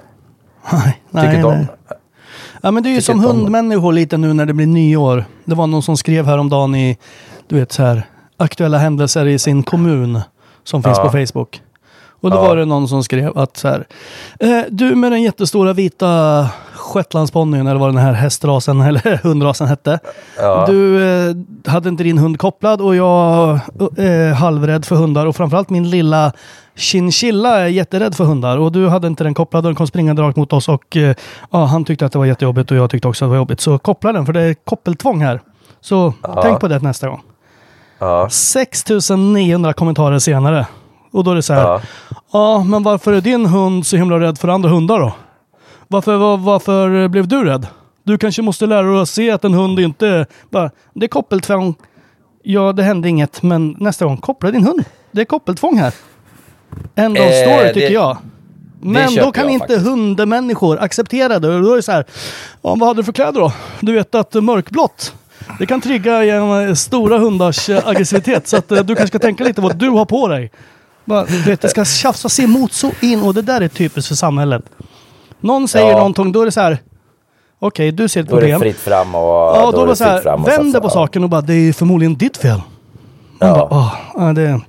[0.73, 1.69] Nej, Tycker nej, om nej.
[2.63, 5.25] Ja, men det är ju som hundmänniskor lite nu när det blir nyår.
[5.45, 6.99] Det var någon som skrev häromdagen i,
[7.49, 8.03] du vet så här,
[8.37, 10.21] aktuella händelser i sin kommun
[10.65, 11.05] som finns Ja.
[11.05, 11.61] på Facebook.
[12.23, 12.41] Och då Ja.
[12.43, 13.87] var det någon som skrev att så här,
[14.41, 16.49] eh, du med den jättestora vita
[16.91, 19.99] shetlandsponnyn eller vad den här hästrasen eller hundrasen hette.
[20.39, 20.65] Ja.
[20.69, 21.37] Du eh,
[21.67, 23.59] hade inte din hund kopplad och jag
[23.97, 26.33] är eh, halvrädd för hundar och framförallt min lilla
[26.77, 30.23] chinchilla är jätterädd för hundar och du hade inte den kopplad och den kom springande
[30.23, 31.15] rakt mot oss och eh,
[31.51, 33.61] ja, han tyckte att det var jättejobbigt och jag tyckte också att det var jobbigt.
[33.61, 35.41] Så koppla den för det är koppeltvång här.
[35.81, 37.21] Så tänk på det nästa gång.
[37.99, 38.29] Ja.
[38.31, 40.67] 6900 kommentarer senare.
[41.13, 41.63] Och då är det så här.
[41.63, 41.81] Ja.
[42.33, 42.65] Ja.
[42.65, 45.13] men varför är din hund så himla rädd för andra hundar då?
[45.93, 47.67] Varför, var, varför blev du rädd?
[48.03, 50.27] Du kanske måste lära dig att se att en hund inte...
[50.51, 51.75] Bara, det är koppeltvång.
[52.43, 54.85] Ja, det hände inget, men nästa gång, koppla din hund.
[55.13, 55.95] Det är koppeltvång här.
[56.95, 58.17] End of Eh, story tycker det- jag.
[58.83, 59.87] Men då kan inte faktiskt.
[59.87, 61.49] hundmänniskor acceptera det.
[61.55, 62.05] Och då är det så här,
[62.63, 63.53] ja, vad hade du för kläder då?
[63.81, 65.15] Du vet att mörkblått,
[65.59, 68.49] det kan trigga genom eh, stora hundars eh, aggressivitet.
[68.49, 70.51] Så att eh, du kanske ska tänka lite vad du har på dig.
[71.05, 74.15] Bara, du vet, det ska tjafsas emot så in och det där är typiskt för
[74.15, 74.63] samhället.
[75.41, 75.97] Någon säger Ja.
[75.97, 76.79] någonting, då är det så här,
[77.59, 78.61] okej du ser ett Då är det problem.
[78.61, 79.21] fritt fram och...
[79.23, 82.15] Ja, då, är var det så här, vänder på saken och bara, det är förmodligen
[82.15, 82.63] ditt fel.
[83.41, 83.55] Man Ja.
[83.55, 84.61] bara, åh, ja, det...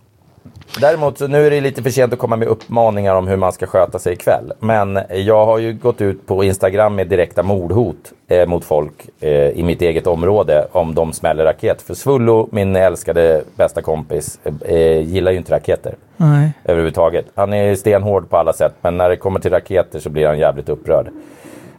[0.79, 3.65] Däremot nu är det lite för sent att komma med uppmaningar om hur man ska
[3.65, 4.53] sköta sig ikväll.
[4.59, 7.97] Men jag har ju gått ut på Instagram med direkta mordhot
[8.27, 11.81] eh, mot folk eh, i mitt eget område om de smäller raket.
[11.81, 16.51] För Svullo, min älskade bästa kompis, eh, gillar ju inte raketer Nej.
[16.63, 17.25] överhuvudtaget.
[17.35, 20.39] Han är stenhård på alla sätt, men när det kommer till raketer så blir han
[20.39, 21.07] jävligt upprörd.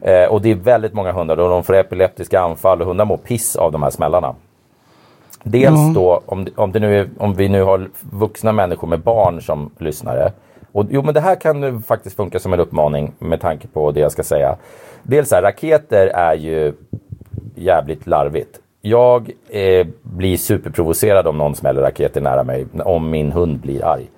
[0.00, 3.16] Eh, och det är väldigt många hundar och de får epileptiska anfall och hundar mår
[3.16, 4.34] piss av de här smällarna.
[5.44, 5.92] Dels Ja.
[5.94, 9.70] då, om, om, det nu är, om vi nu har vuxna människor med barn som
[9.78, 10.32] lyssnare.
[10.72, 13.92] Och, jo, men det här kan ju faktiskt funka som en uppmaning med tanke på
[13.92, 14.56] det jag ska säga.
[15.02, 16.72] Dels här, raketer är ju
[17.54, 18.58] jävligt larvigt.
[18.80, 24.10] Jag eh, blir superprovocerad om någon smäller raketer nära mig, om min hund blir arg.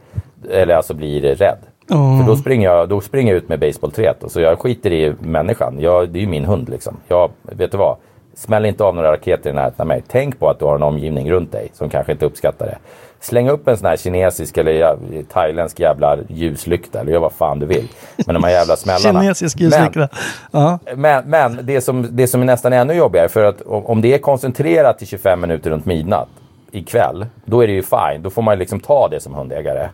[0.50, 1.58] Eller alltså blir rädd.
[1.88, 2.18] Ja.
[2.20, 4.24] För då springer, jag, då springer jag ut med basebollträet.
[4.26, 5.76] Så jag skiter i människan.
[5.80, 6.96] Jag, det är ju min hund liksom.
[7.08, 7.96] Jag, vet du vad?
[8.36, 10.02] Smäll inte av några raketer i närheten av mig.
[10.08, 12.78] Tänk på att du har en omgivning runt dig som kanske inte uppskattar det.
[13.20, 14.96] Släng upp en sån här kinesisk eller
[15.32, 17.88] thailändsk jävla ljuslykta eller gör vad fan du vill.
[18.26, 19.20] Men de här jävla smällarna.
[19.22, 20.08] Kinesisk Men- ljuslykta.
[20.50, 20.78] Ja.
[20.96, 24.18] men, men det, som, det som är nästan ännu jobbigare, för att om det är
[24.18, 26.28] koncentrerat till 25 minuter runt midnatt
[26.70, 28.22] ikväll, då är det ju fine.
[28.22, 29.88] Då får man liksom ta det som hundägare.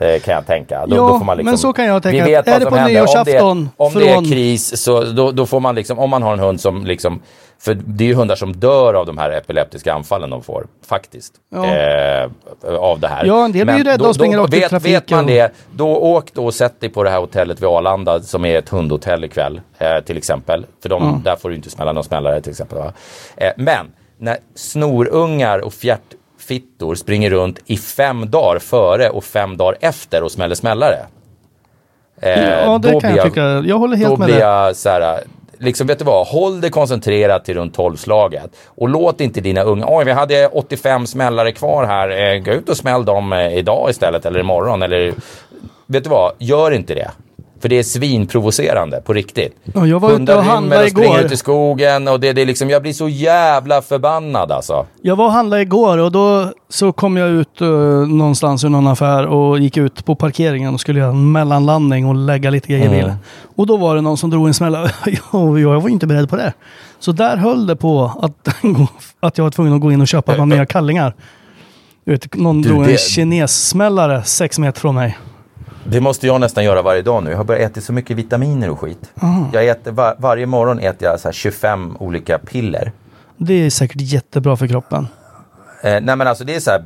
[0.00, 0.86] Eh, kan jag tänka.
[0.86, 2.60] Då, Ja, då får man liksom, men så kan jag tänka Vi vet är vad
[2.60, 5.60] det som på nyårsafton Om, det, om det från- är kris, så då, då får
[5.60, 7.22] man liksom, om man har en hund som liksom,
[7.58, 11.32] för det är ju hundar som dör av de här epileptiska anfallen de får, faktiskt.
[11.54, 11.64] Ja.
[11.66, 12.30] Eh,
[12.78, 13.24] av det här.
[13.24, 15.52] Ja, en del blir ju rädda då- och springer rakt vet, trafiken vet man det,
[15.76, 18.68] då åk då och sätt dig på det här hotellet vid Arlanda som är ett
[18.68, 20.66] hundhotell ikväll eh, till exempel.
[20.82, 22.78] För de, där får du inte smälla någon smällare till exempel.
[23.36, 23.86] Eh, men
[24.18, 25.74] när snorungar och
[26.46, 30.98] fjärtfittor springer runt i fem dagar före och fem dagar efter och smäller smällare.
[32.20, 33.62] Eh, Ja, det kan blir jag tycka.
[33.66, 35.20] Jag håller helt då med blir jag så här,
[35.58, 38.50] liksom vet du vad, håll det koncentrerat till runt 12-slaget.
[38.66, 42.68] Och låt inte dina unga, oj vi hade 85 smällare kvar här, eh, gå ut
[42.68, 45.14] och smäll dem eh, idag istället eller imorgon eller
[45.86, 47.10] vet du vad, gör inte det.
[47.60, 49.56] För det är svinprovocerande på riktigt.
[49.74, 51.26] Ja, jag var ute och handlade och springer igår.
[51.26, 54.86] ut i skogen och det, det är liksom, jag blir så jävla förbannad alltså.
[55.02, 57.68] Jag var och handlade igår och då så kom jag ut uh,
[58.08, 62.14] någonstans ur någon affär och gick ut på parkeringen och skulle göra en mellanlandning och
[62.14, 62.98] lägga lite grejer i Mm.
[63.00, 63.16] bilen.
[63.56, 64.76] Och då var det någon som drog en smäll.
[65.30, 66.52] och jag var inte beredd på det.
[66.98, 68.48] Så där höll det på att,
[69.20, 71.14] att jag var tvungen att gå in och köpa några nya kallingar.
[72.04, 75.18] Du vet, någon Du, drog en det- kinessmällare sex meter från mig.
[75.90, 77.30] Det måste jag nästan göra varje dag nu.
[77.30, 79.12] Jag har börjat äta så mycket vitaminer och skit.
[79.52, 82.92] Jag äter, var, varje morgon äter jag så här 25 olika piller.
[83.36, 85.08] Det är säkert jättebra för kroppen.
[85.82, 86.84] Eh, nej men alltså det är så här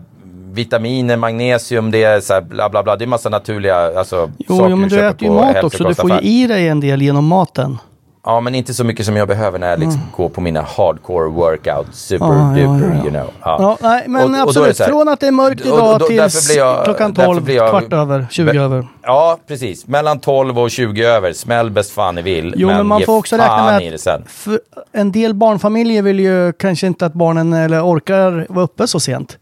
[0.52, 2.96] vitaminer, magnesium, det är så här bla bla bla.
[2.96, 5.84] Det är massa naturliga alltså, Jo, saker jo men du köper äter ju mat också.
[5.84, 7.78] Du får ju i dig en del genom maten.
[8.24, 11.28] Ja men inte så mycket som jag behöver när jag liksom går på mina hardcore
[11.30, 13.02] workout, super ja, duper, ja, ja.
[13.02, 13.30] you know.
[13.42, 14.76] Ja, nej, men Och- och absolut.
[14.76, 17.12] så här- Från att det är mörkt och- och idag då- därför tills jag- klockan
[17.12, 18.86] därför 12, blir jag- kvart över, 20 Men- över.
[19.02, 21.32] Ja precis, mellan 12 och 20 över.
[21.32, 22.54] Smäll bäst fan ni vill.
[22.56, 24.48] Jo, men, man ge får också räkna med att
[24.92, 29.38] en del barnfamiljer vill ju kanske inte att barnen eller orkar vara uppe så sent.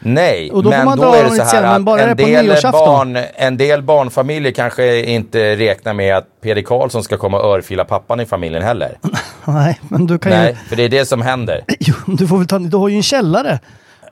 [0.00, 3.18] Nej, Och då men man då är det så här att bara en del, barn,
[3.34, 8.20] en del barnfamiljer kanske inte räknar med att Peder Karlsson ska komma och örfila pappan
[8.20, 8.98] i familjen heller.
[9.44, 11.64] Nej, men du kan Nej, för det är det som händer.
[11.68, 11.74] ju...
[12.06, 12.58] Jo, du får väl ta...
[12.58, 13.58] Du har ju en källare.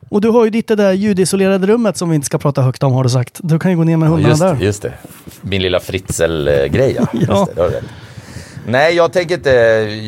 [0.09, 2.82] Och du har ju ditt det där ljudisolerade rummet som vi inte ska prata högt
[2.82, 3.39] om har du sagt.
[3.43, 4.57] Du kan ju gå ner med hundarna Just, där.
[4.61, 4.93] just det.
[5.41, 7.07] Min lilla Fritzl-grej ja.
[7.57, 7.68] Ja.
[8.69, 9.53] Nej, jag tänker inte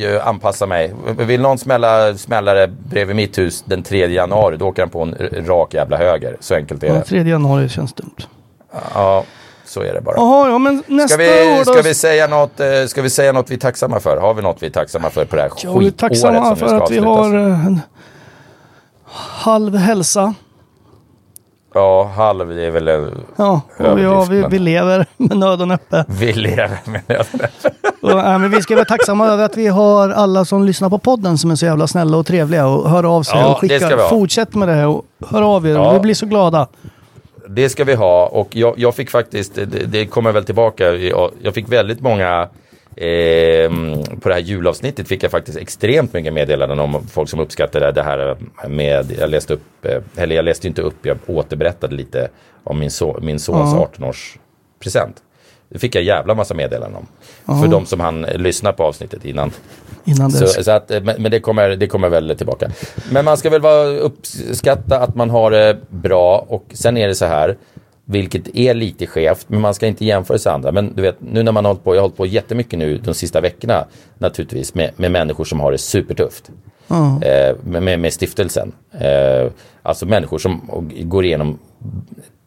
[0.05, 0.95] eh, anpassa mig.
[1.19, 5.17] Vill någon smälla smällare bredvid mitt hus den 3 januari, då åker han på en
[5.47, 6.37] rak jävla höger.
[6.41, 7.03] Så enkelt är Ja, det.
[7.03, 8.17] 3 januari känns dumt.
[8.95, 9.25] Ja,
[9.65, 10.17] så är det bara.
[10.17, 13.51] Jaha, ja men nästa Ska vi, ska, vi säga något, eh, ska vi säga något
[13.51, 14.17] vi är tacksamma för?
[14.17, 16.45] Har vi något vi är tacksamma för på det här Ja, vi är skitåret tacksamma
[16.45, 17.81] som nu för ska att vi har eh, en
[19.41, 20.35] halv hälsa.
[21.75, 22.89] Ja, halv är väl...
[22.89, 26.05] en- Ja, och har, vi, vi lever med nöd och näppe.
[26.09, 27.49] Vi lever med nöden.
[28.03, 30.99] Och, äh, men vi ska vara tacksamma över att vi har alla som lyssnar på
[30.99, 34.09] podden som är så jävla snälla och trevliga och hör av sig Ja, och skickar.
[34.09, 35.71] Fortsätt med det här och hör av er.
[35.75, 35.93] Ja.
[35.93, 36.67] Vi blir så glada.
[37.49, 41.31] Det ska vi ha och jag, jag fick faktiskt, det, det kommer väl tillbaka, jag,
[41.43, 42.49] jag fick väldigt många
[43.01, 47.93] ehm, på det här julavsnittet fick jag faktiskt extremt mycket meddelanden om folk som uppskattade
[47.93, 48.37] det här
[48.69, 52.29] med, jag läste upp, eh, eller jag läste inte upp, jag återberättade lite
[52.65, 53.89] om min, so, min sons Ja.
[53.99, 54.39] 18-års
[54.83, 55.17] present.
[55.69, 57.05] Det fick jag jävla massa meddelanden
[57.47, 57.61] om.
[57.61, 59.53] För de som han lyssnar på avsnittet innan.
[60.05, 60.31] Innan.
[60.31, 62.71] Så, så att, eh, men men det, kommer, det kommer väl tillbaka.
[63.11, 67.15] Men man ska väl vara uppskatta att man har det bra och sen är det
[67.15, 67.57] så här,
[68.11, 70.73] vilket är lite skevt, men man ska inte jämföra sig med andra.
[70.73, 72.99] Men du vet, nu när man har hållit på, jag har hållit på jättemycket nu
[72.99, 73.85] de sista veckorna
[74.19, 76.51] naturligtvis med, med människor som har det supertufft.
[77.23, 78.73] Eh, med, med, stiftelsen.
[79.01, 79.51] Eh,
[79.83, 80.61] alltså människor som
[81.03, 81.59] går igenom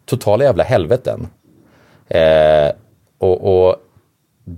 [0.06, 1.28] totala jävla helveten.
[2.08, 2.72] Eh,
[3.18, 3.76] och, och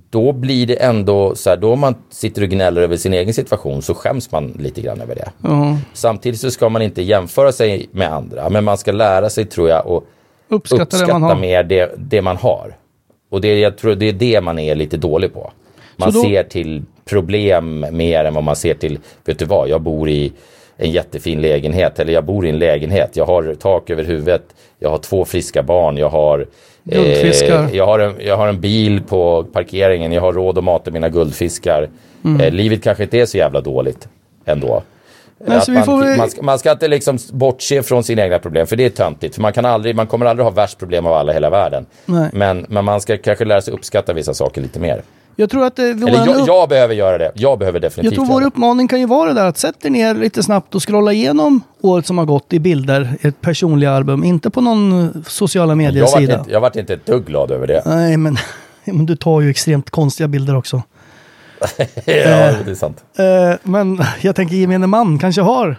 [0.09, 3.81] då blir det ändå så här, då man sitter och gnäller över sin egen situation
[3.81, 5.31] så skäms man lite grann över det.
[5.93, 9.69] Samtidigt så ska man inte jämföra sig med andra, men man ska lära sig tror
[9.69, 10.03] jag och
[10.47, 11.35] Uppskatta, uppskatta det man har.
[11.35, 12.75] mer det, det man har.
[13.29, 15.51] Och det, jag tror det är det man är lite dålig på.
[15.97, 19.81] Man då- ser till problem mer än vad man ser till, vet du vad, jag
[19.81, 20.31] bor i
[20.77, 23.11] en jättefin lägenhet eller jag bor i en lägenhet.
[23.13, 24.43] Jag har tak över huvudet,
[24.79, 26.47] jag har två friska barn, jag har
[26.83, 27.69] Guldfiskar.
[27.73, 31.09] jag, har en, jag har en bil på parkeringen, jag har råd att mata mina
[31.09, 31.89] guldfiskar.
[32.25, 32.41] Mm.
[32.41, 34.07] Eh, livet kanske inte är så jävla dåligt
[34.45, 34.81] ändå.
[35.45, 38.23] Nej, Att så vi man, får man, ska, man ska inte liksom bortse från sina
[38.23, 39.35] egna problem, för det är töntigt.
[39.35, 41.85] För man, kan aldrig, man kommer aldrig ha värst problem av alla i hela världen.
[42.31, 45.03] Men, men man ska kanske lära sig uppskatta vissa saker lite mer.
[45.35, 47.31] Jag tror att vår, Eller jag, upp, jag behöver göra det.
[47.35, 49.91] Jag behöver definitivt jag tror vår uppmaning kan ju vara det där att sätta er
[49.91, 54.23] ner lite snabbt och scrolla igenom året som har gått i bilder, ett personliga album,
[54.23, 56.39] inte på någon eh, sociala Jag medier-sida.
[56.39, 57.83] inte, jag vart inte ett dugg glad över det.
[57.85, 58.37] Nej, men,
[58.85, 60.81] men du tar ju extremt konstiga bilder också.
[62.05, 63.03] ja, det är sant.
[63.17, 65.75] Eh, men jag tänker gemene man kanske har.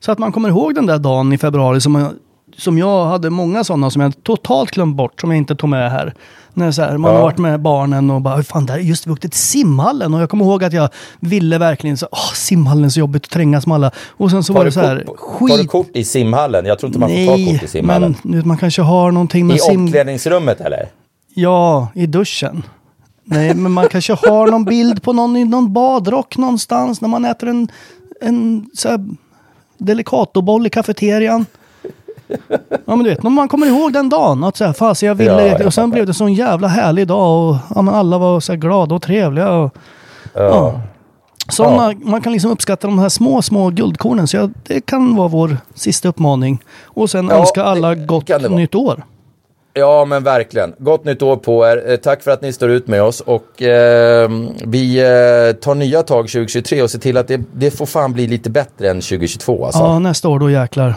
[0.00, 2.10] Så att man kommer ihåg den där dagen i februari som jag,
[2.56, 5.90] som jag hade många sådana som jag totalt glömt bort, som jag inte tog med
[5.90, 6.14] här.
[6.56, 7.16] När så här, man Ja.
[7.16, 10.30] har varit med barnen och bara, fan där, just vi åkte till simhallen och jag
[10.30, 10.88] kommer ihåg att jag
[11.20, 13.90] ville verkligen så, åh simhallen är så jobbigt att trängas med alla.
[14.08, 15.70] Och sen så var Tar det du, så här, kort, tar du skit.
[15.70, 16.66] kort i simhallen?
[16.66, 18.16] Jag tror inte man får ta Nej, kort i simhallen.
[18.22, 19.80] men du vet, man kanske har någonting med I sim...
[19.80, 20.88] omklädningsrummet eller?
[21.34, 22.62] Ja, i duschen.
[23.24, 27.24] Nej, men man kanske har någon bild på någon i någon badrock någonstans när man
[27.24, 27.68] äter en,
[28.20, 29.04] en så här
[29.78, 31.46] delicatoboll i kafeterian.
[32.68, 34.44] Ja men du vet, man kommer ihåg den dagen.
[34.44, 36.68] Att så här, fasen jag ville, Ja, jag och sen blev det så en jävla
[36.68, 39.50] härlig dag och ja, alla var så här glada och trevliga.
[39.52, 39.76] Och,
[40.34, 40.80] Ja.
[41.48, 44.26] såna, Man kan liksom uppskatta de här små, små guldkornen.
[44.28, 46.62] Så jag, det kan vara vår sista uppmaning.
[46.84, 49.04] Och sen Ja, önska alla gott nytt år.
[49.74, 50.74] Ja, men verkligen.
[50.78, 51.90] Gott nytt år på er.
[51.90, 53.20] Eh, Tack för att ni står ut med oss.
[53.20, 54.30] Och eh,
[54.64, 54.96] vi
[55.60, 58.90] tar nya tag 2023 och ser till att det, det får fan bli lite bättre
[58.90, 59.64] än 2022.
[59.64, 59.80] Alltså.
[59.80, 60.94] Ja, nästa år då jäklar.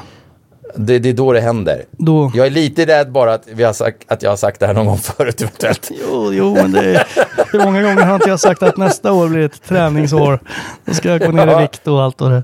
[0.76, 1.84] Det, det är då det händer.
[1.92, 2.32] Då...
[2.36, 4.74] Jag är lite rädd bara att, vi har sagt, att jag har sagt det här
[4.74, 5.92] någon gång förut eventuellt.
[6.02, 7.08] Jo, jo, men det är,
[7.52, 10.40] hur många gånger har inte jag sagt att nästa år blir ett träningsår?
[10.86, 12.44] Då ska jag gå ner i vikt och allt och det.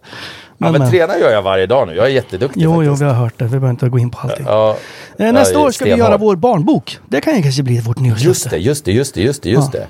[0.66, 0.92] Ja, Men, men men.
[0.92, 1.96] träna gör jag varje dag nu.
[1.96, 3.02] Jag är jätteduktig Jo, jo, faktiskt.
[3.02, 3.44] vi har hört det.
[3.46, 4.46] Vi behöver inte gå in på allting.
[4.50, 4.78] Ja,
[5.18, 7.00] Eh, Nästa jag är år ska vi göra vår barnbok.
[7.08, 8.28] Det kan ju kanske bli vårt nyårslöfte.
[8.28, 9.50] Just det, just det, just det, just det.
[9.50, 9.88] Just det.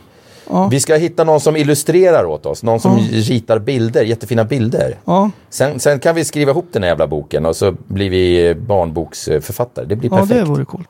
[0.50, 0.68] Ja.
[0.68, 2.64] Vi ska hitta någon som illustrerar åt oss.
[2.64, 4.98] Någon som ritar bilder, jättefina bilder.
[5.06, 8.56] Ja, Sen, sen kan vi skriva ihop den här jävla boken och så blir vi
[8.56, 9.86] barnboksförfattare.
[9.86, 10.40] Det blir ja perfekt.
[10.40, 10.90] det vore coolt.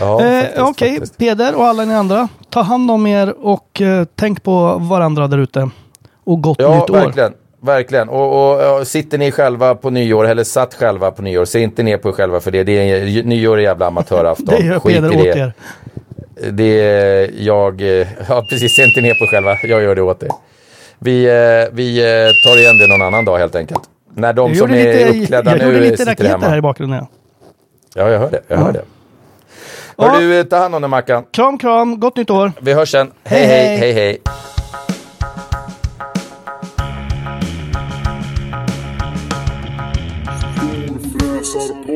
[0.00, 1.18] Ja, Eh, Okej, faktiskt.
[1.18, 2.28] Peder och alla ni andra.
[2.50, 5.70] Ta hand om er och eh, tänk på varandra där ute.
[6.24, 6.94] Och gott Ja, nytt år.
[6.94, 7.32] verkligen.
[7.64, 8.08] Verkligen.
[8.08, 11.82] Och, och, och sitter ni själva på nyår, eller satt själva på nyår, se inte
[11.82, 12.64] ner på er själva för det.
[12.64, 14.46] det är, nyår är jävla amatörafton.
[14.46, 15.52] Det gör Skit Peder åt er.
[16.50, 19.58] Det är jag, eh, ja precis, se inte ner på er själva.
[19.62, 20.28] Jag gör det åt er.
[20.98, 23.80] Vi, eh, vi eh, tar igen det någon annan dag helt enkelt.
[24.14, 26.46] När de Jag som är lite, uppklädda jag gjorde nu lite sitter hemma.
[26.46, 26.98] här i bakgrunden.
[26.98, 27.08] Ja.
[28.02, 28.40] Ja, jag hör det.
[28.48, 28.64] Jag Ja.
[28.64, 28.82] hör det.
[29.96, 30.08] Ja.
[30.08, 31.24] Hör du, eh, ta hand om dig Mackan.
[31.30, 32.00] Kram, kram.
[32.00, 32.52] Gott nytt år.
[32.60, 33.10] Vi hörs sen.
[33.24, 33.92] Hej, Hej, hej, hej.
[33.92, 34.20] hej,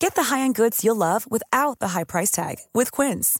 [0.00, 3.38] Get the high-end goods you'll love without the high price tag with Quince.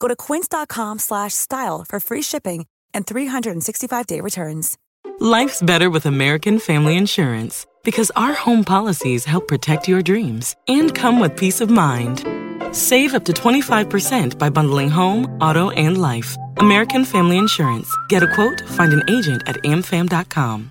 [0.00, 4.76] Go to quince.com slash style for free shipping and 365-day returns.
[5.20, 10.92] Life's better with American Family Insurance because our home policies help protect your dreams and
[10.92, 12.26] come with peace of mind.
[12.72, 16.36] Save up to 25% by bundling home, auto, and life.
[16.56, 17.88] American Family Insurance.
[18.08, 20.70] Get a quote, find an agent at amfam.com.